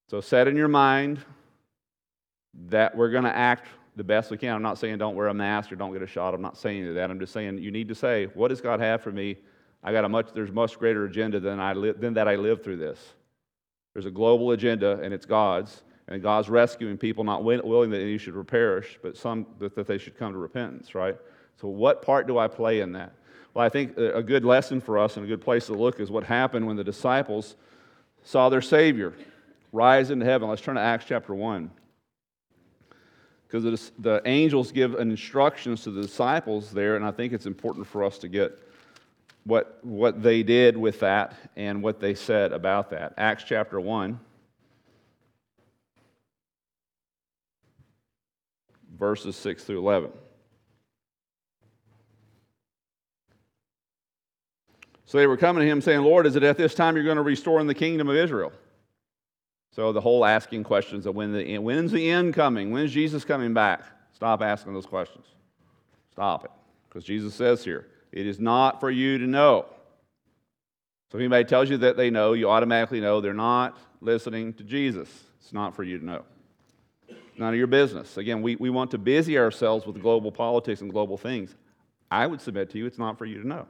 [0.09, 1.19] So, set in your mind
[2.69, 4.55] that we're going to act the best we can.
[4.55, 6.33] I'm not saying don't wear a mask or don't get a shot.
[6.33, 7.11] I'm not saying that.
[7.11, 9.37] I'm just saying you need to say, what does God have for me?
[9.83, 12.63] I got a much, there's much greater agenda than, I li- than that I live
[12.63, 13.15] through this.
[13.93, 15.83] There's a global agenda, and it's God's.
[16.11, 20.19] And God's rescuing people, not willing that any should perish, but some that, they should
[20.19, 21.17] come to repentance, right?
[21.61, 23.15] So, what part do I play in that?
[23.55, 26.11] Well, I think a good lesson for us and a good place to look is
[26.11, 27.57] what happened when the disciples
[28.23, 29.15] saw their Savior
[29.73, 30.49] rise into heaven.
[30.49, 31.71] Let's turn to Acts chapter 1.
[33.47, 38.05] Because the angels give instructions to the disciples there, and I think it's important for
[38.05, 38.59] us to get
[39.45, 43.15] what, what they did with that and what they said about that.
[43.17, 44.21] Acts chapter 1.
[49.01, 50.13] Verses 6 through 11.
[55.07, 57.17] So they were coming to him saying, Lord, is it at this time you're going
[57.17, 58.53] to restore in the kingdom of Israel?
[59.73, 62.71] So the whole asking questions of when the, when's the end coming?
[62.71, 63.83] When's Jesus coming back?
[64.13, 65.27] Stop asking those questions.
[66.13, 66.51] Stop it.
[66.89, 69.67] Because Jesus says here, it is not for you to know.
[71.11, 74.63] So if anybody tells you that they know, you automatically know they're not listening to
[74.63, 75.09] Jesus.
[75.41, 76.25] It's not for you to know.
[77.41, 78.19] None of your business.
[78.19, 81.55] Again, we, we want to busy ourselves with global politics and global things.
[82.11, 83.67] I would submit to you, it's not for you to know.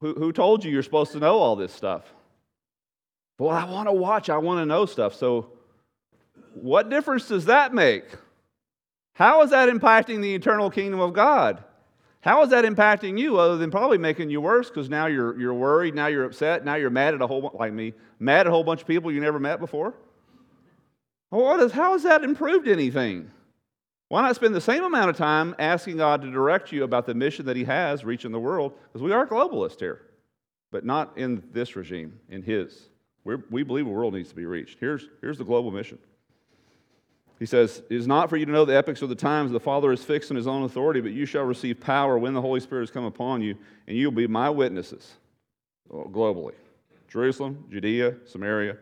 [0.00, 2.10] Who, who told you you're supposed to know all this stuff?
[3.38, 5.14] Well, I want to watch, I want to know stuff.
[5.14, 5.50] So,
[6.54, 8.04] what difference does that make?
[9.12, 11.62] How is that impacting the eternal kingdom of God?
[12.22, 15.52] How is that impacting you other than probably making you worse because now you're, you're
[15.52, 18.50] worried, now you're upset, now you're mad at a whole like me, mad at a
[18.50, 19.92] whole bunch of people you never met before?
[21.34, 23.28] Well, how has that improved anything?
[24.08, 27.14] Why not spend the same amount of time asking God to direct you about the
[27.14, 28.74] mission that He has reaching the world?
[28.86, 30.02] Because we are globalists here,
[30.70, 32.88] but not in this regime, in His.
[33.24, 34.78] We're, we believe the world needs to be reached.
[34.78, 35.98] Here's, here's the global mission.
[37.40, 39.58] He says, It is not for you to know the epochs or the times the
[39.58, 42.60] Father is fixed in His own authority, but you shall receive power when the Holy
[42.60, 43.56] Spirit has come upon you,
[43.88, 45.14] and you will be my witnesses
[45.90, 46.54] uh, globally
[47.08, 48.76] Jerusalem, Judea, Samaria,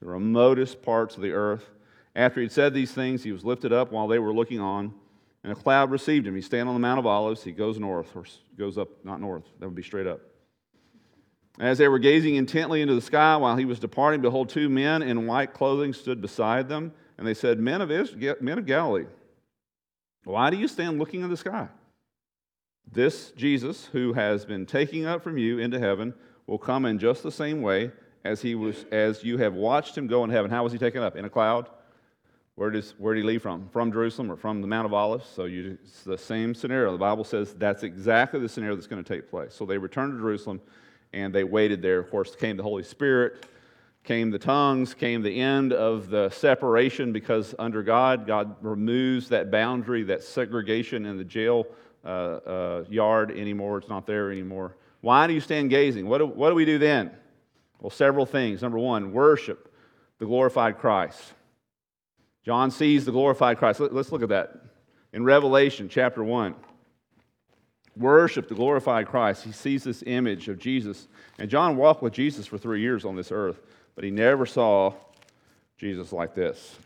[0.00, 1.68] the remotest parts of the earth.
[2.20, 4.92] After he'd said these things, he was lifted up while they were looking on,
[5.42, 6.34] and a cloud received him.
[6.34, 7.42] He stand on the Mount of Olives.
[7.42, 8.24] He goes north, or
[8.58, 10.20] goes up, not north, that would be straight up.
[11.58, 15.00] As they were gazing intently into the sky while he was departing, behold, two men
[15.00, 19.06] in white clothing stood beside them, and they said, Men of, Israel, men of Galilee,
[20.24, 21.68] why do you stand looking in the sky?
[22.92, 26.12] This Jesus, who has been taken up from you into heaven,
[26.46, 27.92] will come in just the same way
[28.26, 30.50] as he was as you have watched him go in heaven.
[30.50, 31.16] How was he taken up?
[31.16, 31.70] In a cloud?
[32.60, 33.70] Where, does, where did he leave from?
[33.72, 35.26] From Jerusalem or from the Mount of Olives?
[35.26, 36.92] So you, it's the same scenario.
[36.92, 39.54] The Bible says that's exactly the scenario that's going to take place.
[39.54, 40.60] So they returned to Jerusalem
[41.14, 41.98] and they waited there.
[41.98, 43.46] Of course, came the Holy Spirit,
[44.04, 49.50] came the tongues, came the end of the separation because under God, God removes that
[49.50, 51.66] boundary, that segregation in the jail
[52.04, 53.78] uh, uh, yard anymore.
[53.78, 54.76] It's not there anymore.
[55.00, 56.06] Why do you stand gazing?
[56.06, 57.10] What do, what do we do then?
[57.80, 58.60] Well, several things.
[58.60, 59.72] Number one, worship
[60.18, 61.32] the glorified Christ.
[62.44, 63.80] John sees the glorified Christ.
[63.80, 64.56] Let's look at that.
[65.12, 66.54] In Revelation chapter 1,
[67.96, 69.44] worship the glorified Christ.
[69.44, 71.08] He sees this image of Jesus.
[71.38, 73.60] And John walked with Jesus for three years on this earth,
[73.94, 74.94] but he never saw
[75.76, 76.76] Jesus like this.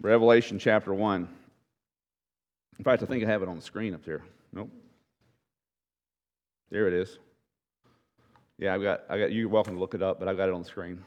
[0.00, 1.28] Revelation chapter 1.
[2.78, 4.22] In fact, I think I have it on the screen up there.
[4.52, 4.70] Nope.
[6.70, 7.18] There it is.
[8.58, 10.54] Yeah, I've got, I got, you're welcome to look it up, but I've got it
[10.54, 11.04] on the screen.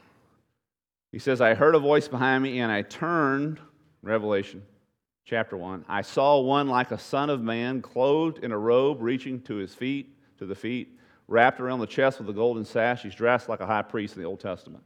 [1.16, 3.58] He says, I heard a voice behind me, and I turned,
[4.02, 4.62] Revelation
[5.24, 5.86] chapter 1.
[5.88, 9.74] I saw one like a son of man, clothed in a robe reaching to his
[9.74, 13.02] feet, to the feet, wrapped around the chest with a golden sash.
[13.02, 14.84] He's dressed like a high priest in the Old Testament.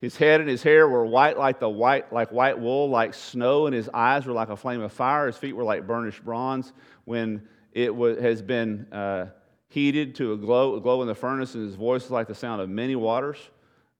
[0.00, 3.66] His head and his hair were white like the white, like white wool, like snow,
[3.66, 5.28] and his eyes were like a flame of fire.
[5.28, 6.72] His feet were like burnished bronze.
[7.04, 9.26] When it was, has been uh,
[9.68, 12.34] heated to a glow, a glow in the furnace, and his voice is like the
[12.34, 13.38] sound of many waters.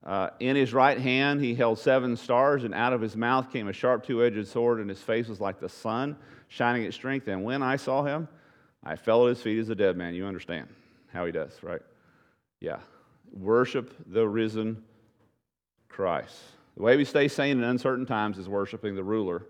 [0.05, 3.67] Uh, in his right hand he held seven stars, and out of his mouth came
[3.67, 6.15] a sharp two edged sword, and his face was like the sun,
[6.47, 7.27] shining its strength.
[7.27, 8.27] And when I saw him,
[8.83, 10.13] I fell at his feet as a dead man.
[10.13, 10.67] You understand
[11.11, 11.81] how he does, right?
[12.59, 12.79] Yeah.
[13.31, 14.83] Worship the risen
[15.89, 16.37] Christ.
[16.77, 19.45] The way we stay sane in uncertain times is worshiping the ruler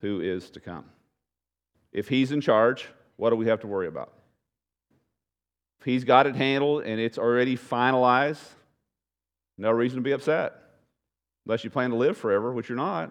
[0.00, 0.86] who is to come.
[1.92, 4.12] If he's in charge, what do we have to worry about?
[5.80, 8.42] If he's got it handled and it's already finalized,
[9.58, 10.54] no reason to be upset.
[11.44, 13.10] Unless you plan to live forever, which you're not.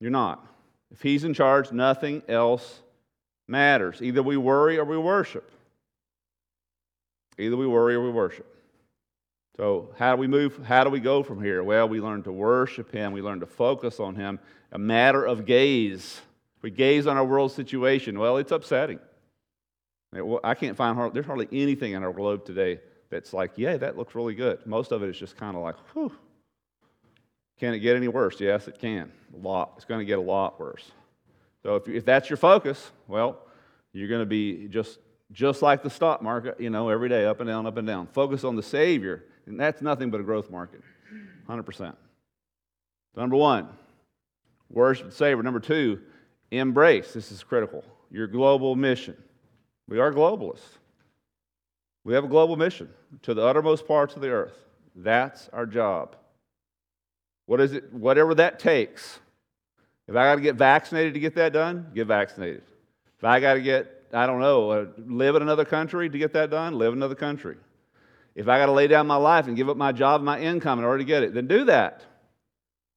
[0.00, 0.46] You're not.
[0.92, 2.80] If He's in charge, nothing else
[3.48, 4.02] matters.
[4.02, 5.50] Either we worry or we worship.
[7.38, 8.46] Either we worry or we worship.
[9.56, 10.60] So, how do we move?
[10.64, 11.64] How do we go from here?
[11.64, 14.38] Well, we learn to worship Him, we learn to focus on Him.
[14.72, 16.20] A matter of gaze.
[16.60, 18.18] We gaze on our world situation.
[18.18, 18.98] Well, it's upsetting.
[20.42, 22.80] I can't find, there's hardly anything in our globe today
[23.10, 24.64] that's like, yeah, that looks really good.
[24.66, 26.12] Most of it is just kind of like, whew.
[27.58, 28.38] Can it get any worse?
[28.40, 29.10] Yes, it can.
[29.34, 29.72] A lot.
[29.76, 30.90] It's going to get a lot worse.
[31.62, 33.38] So if, if that's your focus, well,
[33.92, 34.98] you're going to be just
[35.32, 38.06] just like the stock market, you know, every day up and down, up and down.
[38.06, 40.82] Focus on the Savior, and that's nothing but a growth market,
[41.48, 41.96] 100%.
[43.16, 43.68] Number one,
[44.70, 45.42] worship the Savior.
[45.42, 46.00] Number two,
[46.50, 47.12] embrace.
[47.12, 47.82] This is critical.
[48.10, 49.16] Your global mission.
[49.88, 50.78] We are globalists.
[52.06, 52.88] We have a global mission
[53.22, 54.56] to the uttermost parts of the earth.
[54.94, 56.14] That's our job.
[57.46, 57.92] What is it?
[57.92, 59.18] Whatever that takes.
[60.06, 62.62] If I got to get vaccinated to get that done, get vaccinated.
[63.18, 66.32] If I got to get, I don't know, uh, live in another country to get
[66.34, 67.56] that done, live in another country.
[68.36, 70.38] If I got to lay down my life and give up my job and my
[70.38, 72.04] income in order to get it, then do that.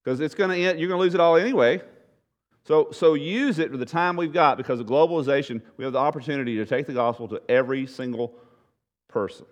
[0.04, 1.82] Because it's going to you're going to lose it all anyway.
[2.62, 5.62] So, so use it for the time we've got because of globalization.
[5.78, 8.36] We have the opportunity to take the gospel to every single
[9.10, 9.46] person,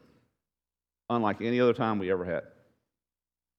[1.10, 2.44] unlike any other time we ever had.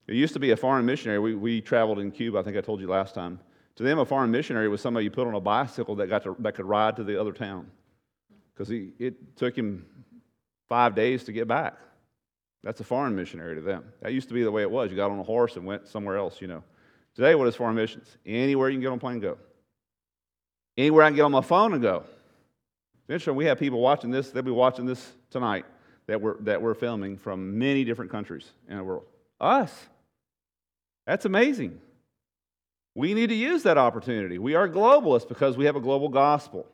[0.08, 1.20] It used to be a foreign missionary.
[1.20, 3.40] We, we traveled in Cuba, I think I told you last time.
[3.76, 6.36] To them, a foreign missionary was somebody you put on a bicycle that, got to,
[6.40, 7.70] that could ride to the other town.
[8.54, 9.86] Because it took him
[10.68, 11.76] five days to get back.
[12.64, 13.86] That's a foreign missionary to them.
[14.02, 14.90] That used to be the way it was.
[14.90, 16.64] You got on a horse and went somewhere else, you know.
[17.16, 18.18] Today, what is foreign missions?
[18.26, 19.38] Anywhere you can get on a plane, go.
[20.78, 22.04] Anywhere I can get on my phone and go.
[23.08, 25.66] Interesting, we have people watching this, they'll be watching this tonight
[26.10, 29.06] that we're, that we're filming from many different countries in the world.
[29.40, 29.72] Us.
[31.06, 31.80] That's amazing.
[32.96, 34.40] We need to use that opportunity.
[34.40, 36.66] We are globalists because we have a global gospel.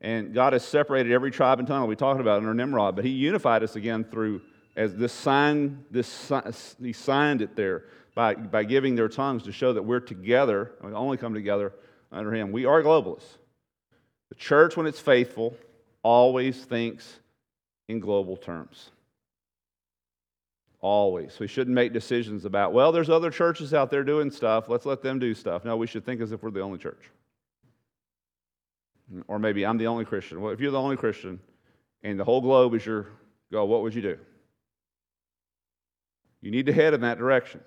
[0.00, 3.10] And God has separated every tribe and tongue we talked about under Nimrod, but He
[3.10, 4.40] unified us again through
[4.76, 6.32] as this sign, this
[6.80, 7.84] He signed it there
[8.14, 11.74] by, by giving their tongues to show that we're together, we only come together
[12.10, 12.50] under Him.
[12.50, 13.36] We are globalists.
[14.30, 15.54] The church, when it's faithful,
[16.02, 17.20] always thinks
[17.88, 18.90] in global terms.
[20.80, 21.38] Always.
[21.38, 24.68] We shouldn't make decisions about, well, there's other churches out there doing stuff.
[24.68, 25.64] Let's let them do stuff.
[25.64, 27.10] No, we should think as if we're the only church.
[29.26, 30.40] Or maybe I'm the only Christian.
[30.40, 31.40] Well, if you're the only Christian
[32.02, 33.06] and the whole globe is your
[33.50, 34.18] goal, what would you do?
[36.42, 37.60] You need to head in that direction.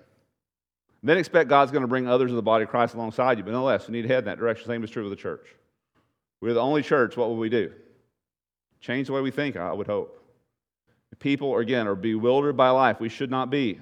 [1.02, 3.52] Then expect God's going to bring others of the body of Christ alongside you, but
[3.52, 4.66] nonetheless, you need to head in that direction.
[4.66, 5.46] Same is true with the church.
[6.40, 7.72] We're the only church, what will we do?
[8.80, 10.14] Change the way we think, I would hope.
[11.18, 13.00] People, again, are bewildered by life.
[13.00, 13.80] We should not be.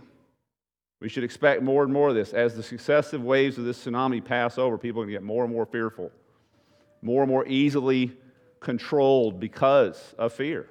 [1.01, 2.33] We should expect more and more of this.
[2.33, 5.45] As the successive waves of this tsunami pass over, people are going to get more
[5.45, 6.11] and more fearful,
[7.03, 8.17] more and more easily
[8.61, 10.69] controlled because of fear.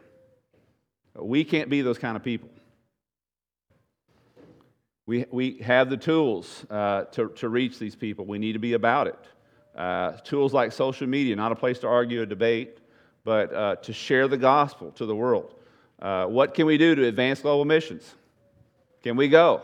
[1.13, 2.49] We can't be those kind of people.
[5.05, 8.26] We, we have the tools uh, to, to reach these people.
[8.26, 9.19] We need to be about it.
[9.78, 12.80] Uh, tools like social media, not a place to argue or debate,
[13.26, 15.55] but uh, to share the gospel to the world.
[16.01, 18.13] Uh, what can we do to advance global missions?
[19.03, 19.61] Can we go?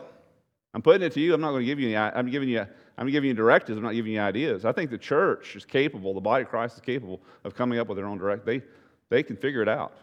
[0.73, 1.33] I'm putting it to you.
[1.33, 2.65] I'm not going to give you any, I'm giving you,
[2.97, 3.77] I'm giving you directives.
[3.77, 4.65] I'm not giving you ideas.
[4.65, 7.87] I think the church is capable, the body of Christ is capable of coming up
[7.87, 8.45] with their own direct.
[8.45, 8.61] They,
[9.09, 9.93] they can figure it out.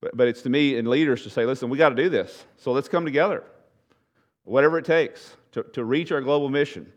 [0.00, 2.44] But, but it's to me and leaders to say, listen, we got to do this.
[2.56, 3.42] So let's come together.
[4.44, 6.90] Whatever it takes to, to reach our global mission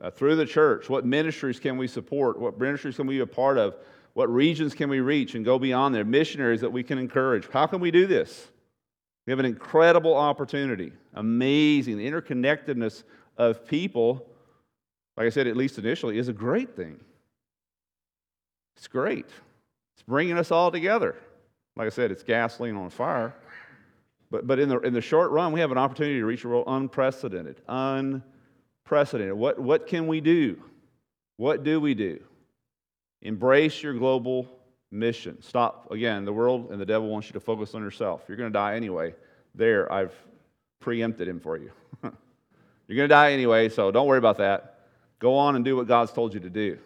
[0.00, 0.90] uh, through the church.
[0.90, 2.38] What ministries can we support?
[2.38, 3.76] What ministries can we be a part of?
[4.14, 6.04] What regions can we reach and go beyond there?
[6.04, 7.48] Missionaries that we can encourage.
[7.48, 8.48] How can we do this?
[9.26, 10.92] We have an incredible opportunity.
[11.14, 11.98] Amazing.
[11.98, 13.04] The interconnectedness
[13.38, 14.26] of people,
[15.16, 17.00] like I said, at least initially, is a great thing.
[18.76, 19.26] It's great.
[19.94, 21.16] It's bringing us all together.
[21.76, 23.34] Like I said, it's gasoline on fire.
[24.30, 26.48] But, but in, the, in the short run, we have an opportunity to reach a
[26.48, 27.60] world unprecedented.
[27.68, 29.34] Unprecedented.
[29.34, 30.60] What, what can we do?
[31.36, 32.22] What do we do?
[33.22, 34.46] Embrace your global
[34.90, 35.40] mission.
[35.42, 35.90] Stop.
[35.90, 38.22] Again, the world and the devil wants you to focus on yourself.
[38.28, 39.14] You're going to die anyway.
[39.54, 40.14] There, I've
[40.80, 41.70] preempted him for you.
[42.02, 44.80] You're going to die anyway, so don't worry about that.
[45.18, 46.78] Go on and do what God's told you to do.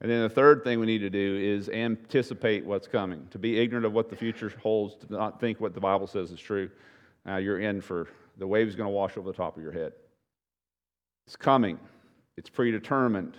[0.00, 3.26] And then the third thing we need to do is anticipate what's coming.
[3.30, 6.30] To be ignorant of what the future holds, to not think what the Bible says
[6.30, 6.70] is true.
[7.28, 8.08] Uh, you're in for
[8.38, 9.92] the wave's going to wash over the top of your head.
[11.26, 11.78] It's coming,
[12.36, 13.36] it's predetermined.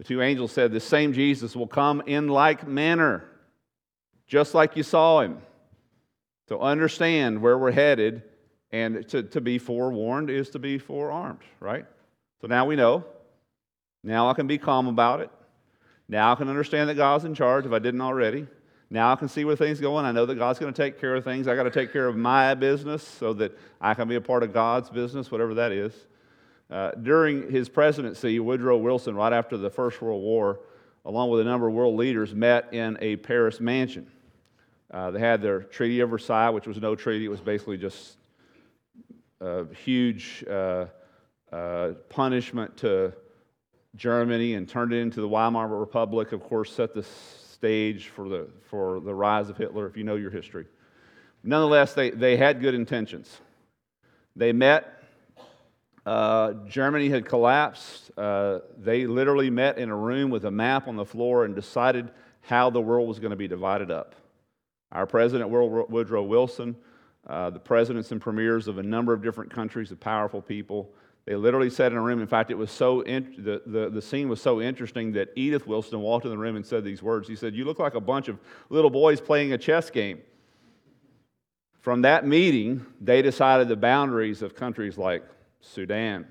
[0.00, 3.22] The two angels said, The same Jesus will come in like manner,
[4.26, 5.42] just like you saw him.
[6.48, 8.22] To understand where we're headed
[8.72, 11.84] and to, to be forewarned is to be forearmed, right?
[12.40, 13.04] So now we know.
[14.02, 15.30] Now I can be calm about it.
[16.08, 18.46] Now I can understand that God's in charge if I didn't already.
[18.88, 20.06] Now I can see where things are going.
[20.06, 21.46] I know that God's going to take care of things.
[21.46, 24.44] I got to take care of my business so that I can be a part
[24.44, 25.92] of God's business, whatever that is.
[26.70, 30.60] Uh, during his presidency, Woodrow Wilson, right after the First World War,
[31.04, 34.06] along with a number of world leaders, met in a Paris mansion.
[34.90, 38.16] Uh, they had their Treaty of Versailles, which was no treaty, it was basically just
[39.40, 40.86] a huge uh,
[41.50, 43.12] uh, punishment to
[43.96, 48.48] Germany and turned it into the Weimar Republic, of course, set the stage for the,
[48.68, 50.66] for the rise of Hitler, if you know your history.
[51.42, 53.40] Nonetheless, they, they had good intentions.
[54.36, 54.99] They met
[56.06, 58.10] uh, Germany had collapsed.
[58.16, 62.10] Uh, they literally met in a room with a map on the floor and decided
[62.42, 64.14] how the world was going to be divided up.
[64.92, 66.74] Our president, Woodrow Wilson,
[67.26, 70.90] uh, the presidents and premiers of a number of different countries, of powerful people,
[71.26, 72.20] they literally sat in a room.
[72.20, 75.66] In fact, it was so in, the, the, the scene was so interesting that Edith
[75.66, 77.28] Wilson walked in the room and said these words.
[77.28, 78.38] He said, You look like a bunch of
[78.68, 80.22] little boys playing a chess game.
[81.78, 85.22] From that meeting, they decided the boundaries of countries like
[85.60, 86.26] Sudan,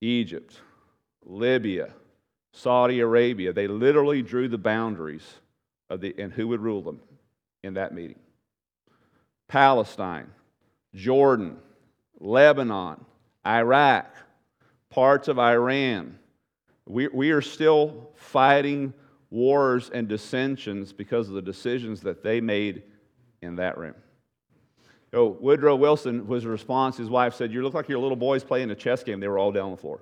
[0.00, 0.60] Egypt,
[1.24, 1.92] Libya,
[2.52, 3.52] Saudi Arabia.
[3.52, 5.26] They literally drew the boundaries
[5.88, 7.00] of the, and who would rule them
[7.62, 8.18] in that meeting.
[9.48, 10.28] Palestine,
[10.94, 11.58] Jordan,
[12.18, 13.04] Lebanon,
[13.46, 14.14] Iraq,
[14.90, 16.18] parts of Iran.
[16.86, 18.94] We, we are still fighting
[19.30, 22.82] wars and dissensions because of the decisions that they made
[23.42, 23.94] in that room.
[25.10, 26.96] So Woodrow Wilson was a response.
[26.96, 29.38] His wife said, "You look like your little boys playing a chess game." They were
[29.38, 30.00] all down on the floor.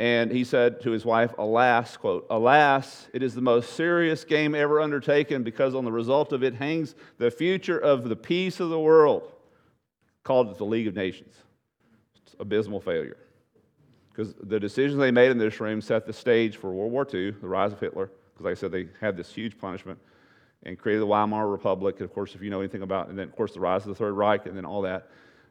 [0.00, 4.54] And he said to his wife, Alas, quote, Alas, it is the most serious game
[4.54, 8.70] ever undertaken because on the result of it hangs the future of the peace of
[8.70, 9.30] the world.
[10.22, 11.34] Called it the League of Nations.
[12.24, 13.18] It's abysmal failure.
[14.08, 17.32] Because the decisions they made in this room set the stage for World War II,
[17.32, 19.98] the rise of Hitler, because like I said, they had this huge punishment
[20.62, 21.96] and created the Weimar Republic.
[21.96, 23.88] And of course, if you know anything about, and then of course the rise of
[23.88, 25.08] the Third Reich, and then all that.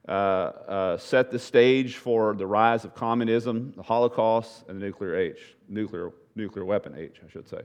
[0.08, 5.16] Uh, uh, set the stage for the rise of communism, the Holocaust, and the nuclear
[5.16, 7.62] age, nuclear, nuclear weapon age, I should say.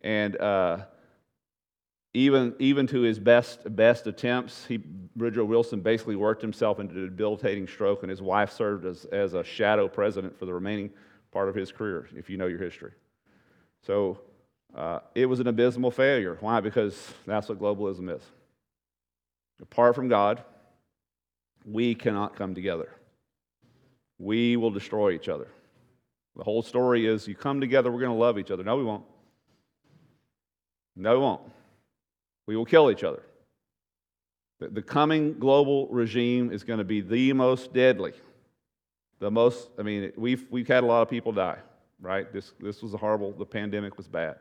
[0.00, 0.78] And uh,
[2.12, 4.80] even, even to his best, best attempts, he,
[5.14, 9.34] Woodrow Wilson basically worked himself into a debilitating stroke, and his wife served as, as
[9.34, 10.90] a shadow president for the remaining
[11.30, 12.92] part of his career, if you know your history.
[13.82, 14.18] So
[14.74, 16.36] uh, it was an abysmal failure.
[16.40, 16.60] Why?
[16.60, 18.22] Because that's what globalism is.
[19.60, 20.42] Apart from God,
[21.64, 22.90] we cannot come together.
[24.18, 25.48] We will destroy each other.
[26.36, 28.62] The whole story is you come together, we're going to love each other.
[28.62, 29.04] No, we won't.
[30.96, 31.42] No, we won't.
[32.46, 33.22] We will kill each other.
[34.60, 38.12] The, coming global regime is going to be the most deadly.
[39.18, 41.58] The most, I mean, we've, we've had a lot of people die,
[42.00, 42.30] right?
[42.30, 44.36] This, this was a horrible, the pandemic was bad.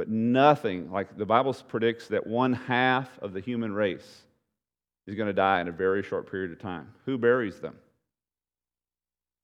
[0.00, 4.22] But nothing, like the Bible predicts that one half of the human race
[5.06, 6.94] is going to die in a very short period of time.
[7.04, 7.76] Who buries them?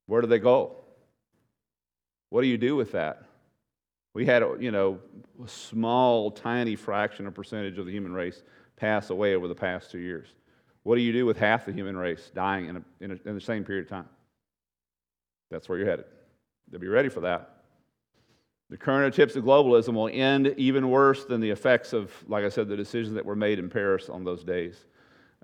[0.07, 0.77] Where do they go?
[2.31, 3.21] What do you do with that?
[4.15, 4.97] We had, you know,
[5.45, 8.41] a small, tiny fraction of percentage of the human race
[8.77, 10.27] pass away over the past two years.
[10.81, 13.35] What do you do with half the human race dying in, a, in, a, in
[13.35, 14.09] the same period of time?
[15.51, 16.05] That's where you're headed.
[16.71, 17.56] To be ready for that.
[18.69, 22.49] The current tips of globalism will end even worse than the effects of, like I
[22.49, 24.85] said, the decisions that were made in Paris on those days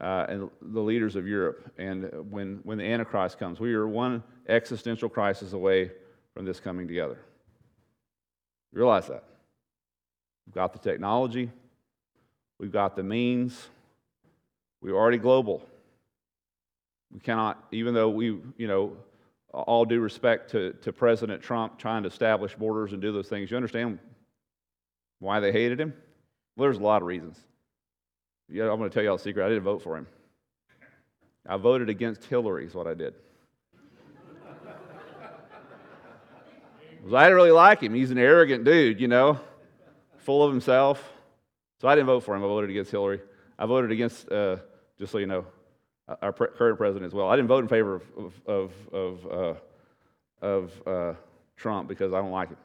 [0.01, 1.71] uh, and the leaders of Europe.
[1.77, 5.91] And when, when the Antichrist comes, we are one existential crisis away
[6.33, 7.17] from this coming together.
[8.73, 9.23] Realize that.
[10.45, 11.49] We've got the technology,
[12.59, 13.69] we've got the means,
[14.81, 15.65] we're already global.
[17.13, 18.97] We cannot, even though we, you know,
[19.53, 23.51] all due respect to, to President Trump trying to establish borders and do those things,
[23.51, 23.99] you understand
[25.19, 25.93] why they hated him?
[26.55, 27.37] Well, there's a lot of reasons.
[28.49, 29.45] Yeah, I'm going to tell y'all a secret.
[29.45, 30.07] I didn't vote for him.
[31.47, 33.13] I voted against Hillary, is what I did.
[37.13, 37.93] I didn't really like him.
[37.93, 39.39] He's an arrogant dude, you know,
[40.17, 41.11] full of himself.
[41.81, 42.43] So I didn't vote for him.
[42.43, 43.21] I voted against Hillary.
[43.59, 44.57] I voted against, uh,
[44.97, 45.45] just so you know,
[46.21, 47.29] our pre- current president as well.
[47.29, 51.13] I didn't vote in favor of, of, of, uh, of uh,
[51.55, 52.57] Trump because I don't like him,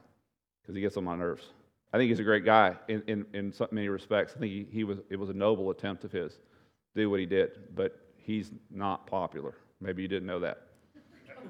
[0.63, 1.45] because he gets on my nerves.
[1.93, 4.35] I think he's a great guy in, in, in so many respects.
[4.37, 7.21] I think he, he was, it was a noble attempt of his to do what
[7.21, 9.55] he did, but he's not popular.
[9.81, 10.63] Maybe you didn't know that.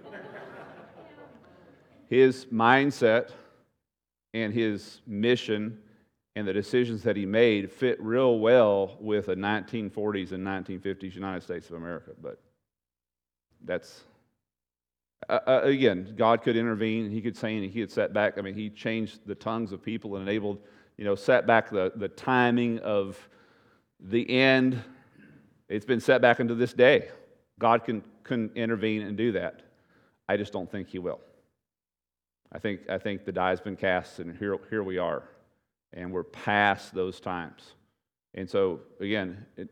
[2.09, 3.31] his mindset
[4.35, 5.79] and his mission
[6.39, 11.43] and the decisions that he made fit real well with a 1940s and 1950s United
[11.43, 12.39] States of America, but
[13.65, 14.05] that's
[15.29, 17.11] uh, uh, again, God could intervene.
[17.11, 18.39] He could say, and he could set back.
[18.39, 20.61] I mean, he changed the tongues of people and enabled,
[20.97, 23.19] you know, set back the, the timing of
[23.99, 24.81] the end.
[25.69, 27.09] It's been set back into this day.
[27.59, 29.63] God can, can intervene and do that.
[30.29, 31.19] I just don't think he will.
[32.53, 35.25] I think, I think the die has been cast, and here, here we are.
[35.93, 37.73] And we're past those times.
[38.35, 39.69] And so, again, it,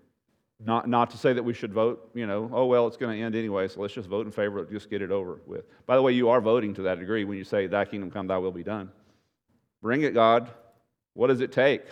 [0.65, 3.23] not, not to say that we should vote, you know, oh, well, it's going to
[3.23, 5.67] end anyway, so let's just vote in favor just get it over with.
[5.85, 8.27] By the way, you are voting to that degree when you say, Thy kingdom come,
[8.27, 8.91] thy will be done.
[9.83, 10.49] Bring it, God.
[11.13, 11.83] What does it take?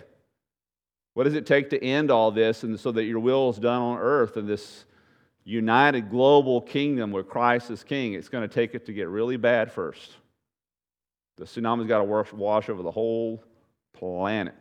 [1.13, 3.81] What does it take to end all this and so that your will is done
[3.81, 4.85] on earth in this
[5.43, 8.13] united global kingdom where Christ is king?
[8.13, 10.11] It's going to take it to get really bad first.
[11.37, 13.43] The tsunami's got to wash over the whole
[13.97, 14.55] planet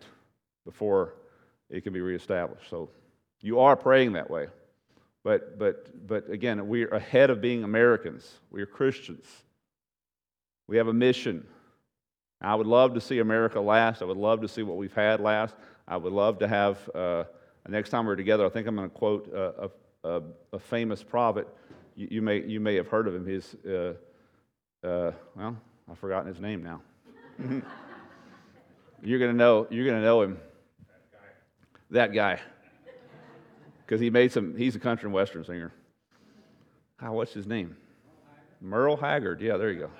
[0.65, 1.15] before
[1.71, 2.69] it can be reestablished.
[2.71, 2.91] So,
[3.45, 4.47] you are praying that way.
[5.23, 8.41] But, but, but again, we're ahead of being Americans.
[8.51, 9.27] We are Christians.
[10.67, 11.47] We have a mission.
[12.41, 14.01] I would love to see America last.
[14.01, 15.55] I would love to see what we've had last.
[15.87, 17.25] I would love to have, uh,
[17.69, 19.71] next time we're together, I think I'm going to quote a,
[20.05, 21.47] a, a, famous prophet.
[21.95, 23.27] You, you, may, you may have heard of him.
[23.27, 23.95] He's, uh,
[24.87, 25.57] uh, well,
[25.91, 26.81] I've forgotten his name now.
[29.05, 30.39] you're going to know, you're going to know him.
[31.91, 32.41] That guy.
[33.87, 35.73] Because he made some, he's a country and western singer.
[37.01, 37.77] Ah, what's his name?
[38.61, 39.41] Merle Haggard.
[39.41, 39.91] Yeah, there you go.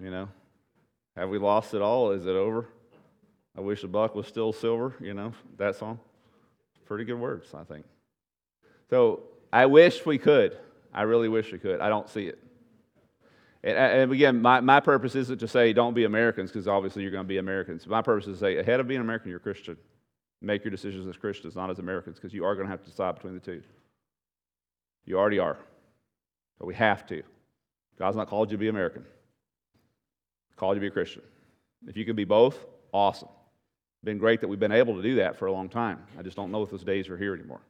[0.00, 0.28] You know,
[1.16, 2.12] have we lost it all?
[2.12, 2.68] Is it over?
[3.56, 5.98] I wish the buck was still silver, you know, that song.
[6.86, 7.84] Pretty good words, I think.
[8.90, 10.56] So I wish we could.
[10.94, 11.80] I really wish we could.
[11.80, 12.38] I don't see it.
[13.76, 17.24] And, again, my, my purpose isn't to say don't be Americans, because obviously you're going
[17.24, 17.86] to be Americans.
[17.86, 19.76] My purpose is to say ahead of being American, you're a Christian.
[20.40, 22.90] Make your decisions as Christians, not as Americans, because you are going to have to
[22.90, 23.62] decide between the two.
[25.04, 25.58] You already are.
[26.58, 27.22] But we have to.
[27.98, 29.04] God's not called you to be American.
[30.56, 31.22] called you to be a Christian.
[31.86, 33.28] If you can be both, awesome.
[34.04, 36.04] Been great that we've been able to do that for a long time.
[36.18, 37.60] I just don't know if those days are here anymore.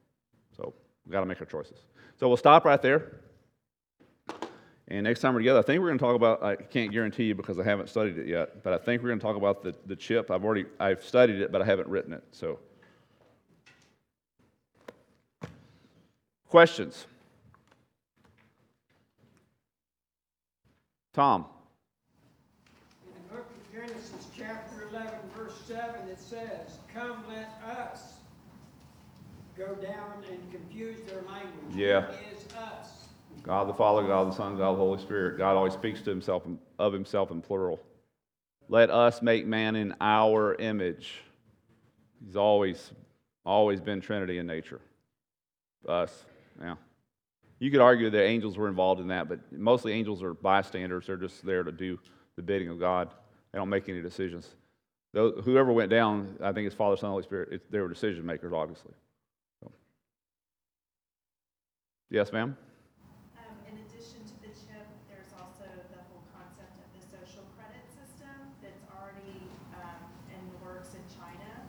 [0.57, 1.79] So we've got to make our choices.
[2.21, 3.21] So we'll stop right there.
[4.91, 7.25] And next time we're together, I think we're going to talk about, I can't guarantee
[7.25, 9.63] you because I haven't studied it yet, but I think we're going to talk about
[9.63, 10.31] the, the chip.
[10.31, 12.25] I've already, I've studied it, but I haven't written it.
[12.33, 12.59] So,
[16.49, 17.07] questions?
[21.13, 21.45] Tom.
[23.07, 28.15] In the book of Genesis, chapter 11, verse 7, it says, Come, let us
[29.59, 31.75] go down and confuse their language.
[31.75, 32.07] Yeah.
[32.07, 32.78] Who is us?
[33.49, 35.39] God the Father, God the Son, God the Holy Spirit.
[35.39, 36.43] God always speaks to himself
[36.79, 37.81] of himself in plural.
[38.69, 41.15] Let us make man in our image.
[42.23, 42.93] He's always,
[43.47, 44.83] always been Trinity in nature.
[45.89, 46.27] Us,
[46.61, 46.75] yeah.
[47.59, 51.07] You could argue that angels were involved in that, but mostly angels are bystanders.
[51.07, 51.99] They're just there to do
[52.37, 53.09] the bidding of God.
[53.53, 54.47] They don't make any decisions.
[55.15, 58.53] Whoever went down, I think it's Father, Son, Holy Spirit, it, they were decision makers,
[58.53, 58.93] obviously.
[59.63, 59.73] So.
[62.11, 62.55] Yes, ma'am?
[63.39, 67.83] Um, in addition to the chip, there's also the whole concept of the social credit
[67.91, 69.99] system that's already, um,
[70.31, 71.67] in the works in China.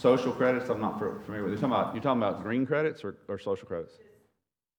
[0.00, 1.52] Social credits, I'm not familiar with.
[1.52, 3.92] You're talking about, you're talking about green credits or, or social credits?
[3.92, 4.08] Just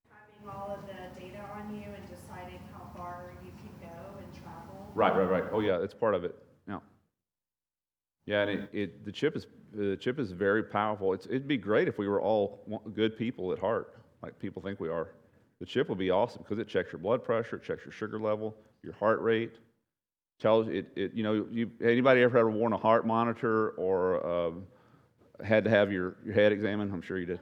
[0.10, 4.34] having all of the data on you and deciding how far you can go and
[4.34, 4.90] travel.
[4.96, 5.44] Right, right, right.
[5.52, 6.36] Oh, yeah, it's part of it.
[6.68, 6.80] Yeah.
[8.26, 11.14] Yeah, and it, it the chip is the chip is very powerful.
[11.14, 14.80] It's, it'd be great if we were all good people at heart, like people think
[14.80, 15.10] we are.
[15.60, 18.20] The chip would be awesome because it checks your blood pressure, it checks your sugar
[18.20, 19.54] level, your heart rate,
[20.40, 20.88] tells it.
[20.96, 24.64] it you know, you anybody ever had worn a heart monitor or um,
[25.44, 26.94] had to have your, your head examined?
[26.94, 27.40] I'm sure you did.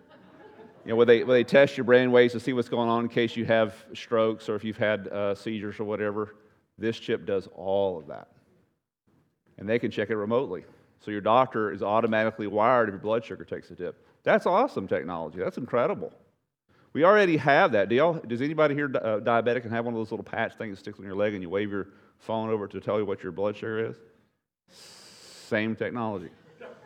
[0.85, 3.03] You know, where they, where they test your brain waves to see what's going on
[3.03, 6.35] in case you have strokes or if you've had uh, seizures or whatever.
[6.77, 8.29] This chip does all of that.
[9.57, 10.63] And they can check it remotely.
[11.01, 14.05] So your doctor is automatically wired if your blood sugar takes a dip.
[14.23, 15.39] That's awesome technology.
[15.39, 16.13] That's incredible.
[16.93, 17.89] We already have that.
[17.89, 20.77] Do y'all, does anybody here uh, diabetic and have one of those little patch things
[20.77, 23.21] that sticks on your leg and you wave your phone over to tell you what
[23.21, 23.95] your blood sugar is?
[25.47, 26.29] Same technology.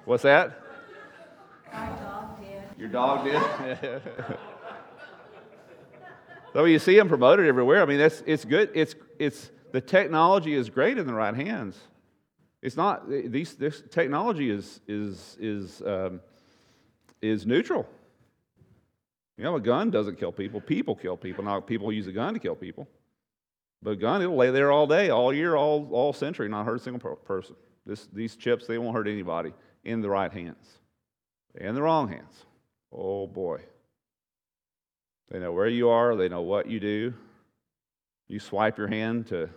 [0.06, 0.62] What's that?
[1.73, 2.63] My dog did.
[2.77, 4.01] Your dog did?
[6.53, 7.81] so you see them promoted everywhere.
[7.81, 8.69] I mean, that's, it's good.
[8.75, 11.77] It's, it's, the technology is great in the right hands.
[12.61, 16.21] It's not, these, this technology is, is, is, um,
[17.21, 17.87] is neutral.
[19.37, 20.61] You know, a gun doesn't kill people.
[20.61, 21.43] People kill people.
[21.43, 22.87] Now, people use a gun to kill people.
[23.81, 26.75] But a gun, it'll lay there all day, all year, all, all century, not hurt
[26.75, 27.55] a single per- person.
[27.85, 30.79] This, these chips, they won't hurt anybody in the right hands.
[31.55, 32.45] In the wrong hands.
[32.91, 33.61] Oh boy.
[35.30, 37.13] They know where you are, they know what you do.
[38.27, 39.49] You swipe your hand to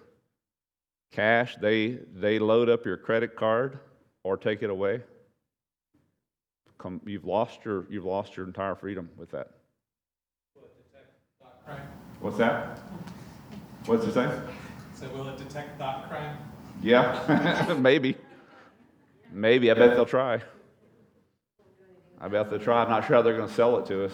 [1.13, 3.79] cash, they, they load up your credit card
[4.23, 5.03] or take it away.
[6.79, 9.51] Come, you've, lost your, you've lost your entire freedom with that.
[12.21, 12.81] What's that?
[13.87, 14.31] What's it say?
[14.95, 16.37] So will it detect thought crime?
[16.83, 18.17] Yeah, maybe.
[19.33, 19.71] Maybe.
[19.71, 20.43] I bet they'll try.
[22.21, 22.83] I they'll try.
[22.83, 24.13] I'm not sure how they're going to sell it to us.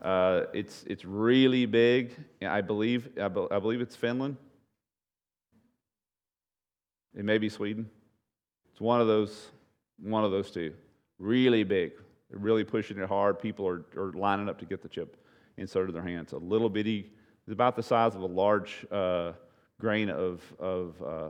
[0.00, 2.14] Uh, it's, it's really big.
[2.42, 4.36] I believe, I, be, I believe it's Finland.
[7.14, 7.90] It may be Sweden.
[8.70, 9.48] It's one of those,
[10.00, 10.72] one of those two.
[11.18, 11.92] Really big.
[12.30, 13.38] They're really pushing it hard.
[13.38, 15.16] People are, are lining up to get the chip
[15.58, 16.32] inserted in their hands.
[16.32, 17.10] A little bitty,
[17.46, 19.32] it's about the size of a large uh,
[19.78, 21.28] grain of, of, uh,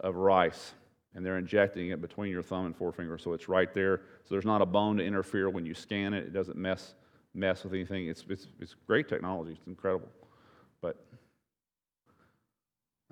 [0.00, 0.74] of rice.
[1.14, 3.18] And they're injecting it between your thumb and forefinger.
[3.18, 4.02] So it's right there.
[4.24, 6.26] So there's not a bone to interfere when you scan it.
[6.26, 6.94] It doesn't mess,
[7.34, 8.08] mess with anything.
[8.08, 9.52] It's, it's, it's great technology.
[9.52, 10.08] It's incredible.
[10.80, 10.96] But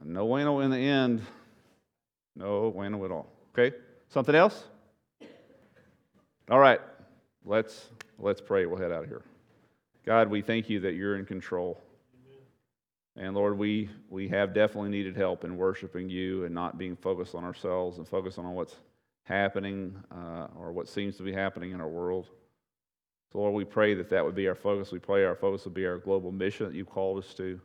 [0.05, 1.23] no bueno in the end.
[2.37, 3.33] No bueno at all.
[3.59, 3.75] Okay?
[4.09, 4.65] Something else?
[6.51, 6.81] All right.
[7.45, 8.67] Let's, let's pray.
[8.67, 9.23] We'll head out of here.
[10.05, 11.81] God, we thank you that you're in control.
[13.17, 17.35] And Lord, we, we have definitely needed help in worshiping you and not being focused
[17.35, 18.77] on ourselves and focused on what's
[19.23, 22.27] happening uh, or what seems to be happening in our world.
[23.33, 24.93] So, Lord, we pray that that would be our focus.
[24.93, 27.61] We pray our focus would be our global mission that you've called us to,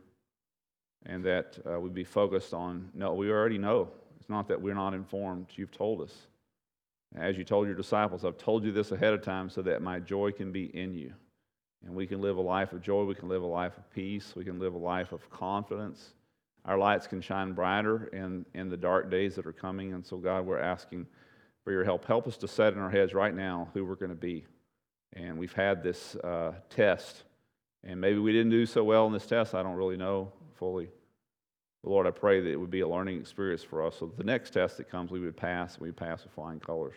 [1.06, 3.88] and that uh, we'd be focused on no, we already know.
[4.18, 5.48] It's not that we're not informed.
[5.54, 6.12] You've told us.
[7.14, 10.00] As you told your disciples, I've told you this ahead of time so that my
[10.00, 11.12] joy can be in you.
[11.84, 13.04] And we can live a life of joy.
[13.04, 14.34] We can live a life of peace.
[14.36, 16.14] We can live a life of confidence.
[16.64, 19.92] Our lights can shine brighter in, in the dark days that are coming.
[19.94, 21.06] And so, God, we're asking
[21.64, 22.04] for your help.
[22.04, 24.44] Help us to set in our heads right now who we're going to be.
[25.14, 27.24] And we've had this uh, test.
[27.82, 29.54] And maybe we didn't do so well in this test.
[29.54, 30.88] I don't really know fully.
[31.82, 33.96] But Lord, I pray that it would be a learning experience for us.
[33.98, 36.94] So the next test that comes, we would pass, and we pass with flying colors.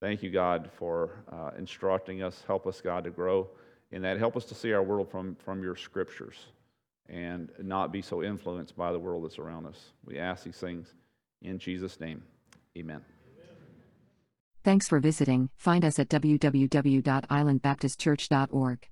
[0.00, 2.44] Thank you, God, for uh, instructing us.
[2.46, 3.48] Help us, God, to grow
[3.90, 4.18] in that.
[4.18, 6.46] Help us to see our world from, from your scriptures
[7.08, 9.92] and not be so influenced by the world that's around us.
[10.04, 10.92] We ask these things
[11.42, 12.22] in Jesus' name.
[12.76, 13.00] Amen.
[14.64, 15.50] Thanks for visiting.
[15.56, 18.88] Find us at www.islandbaptistchurch.org.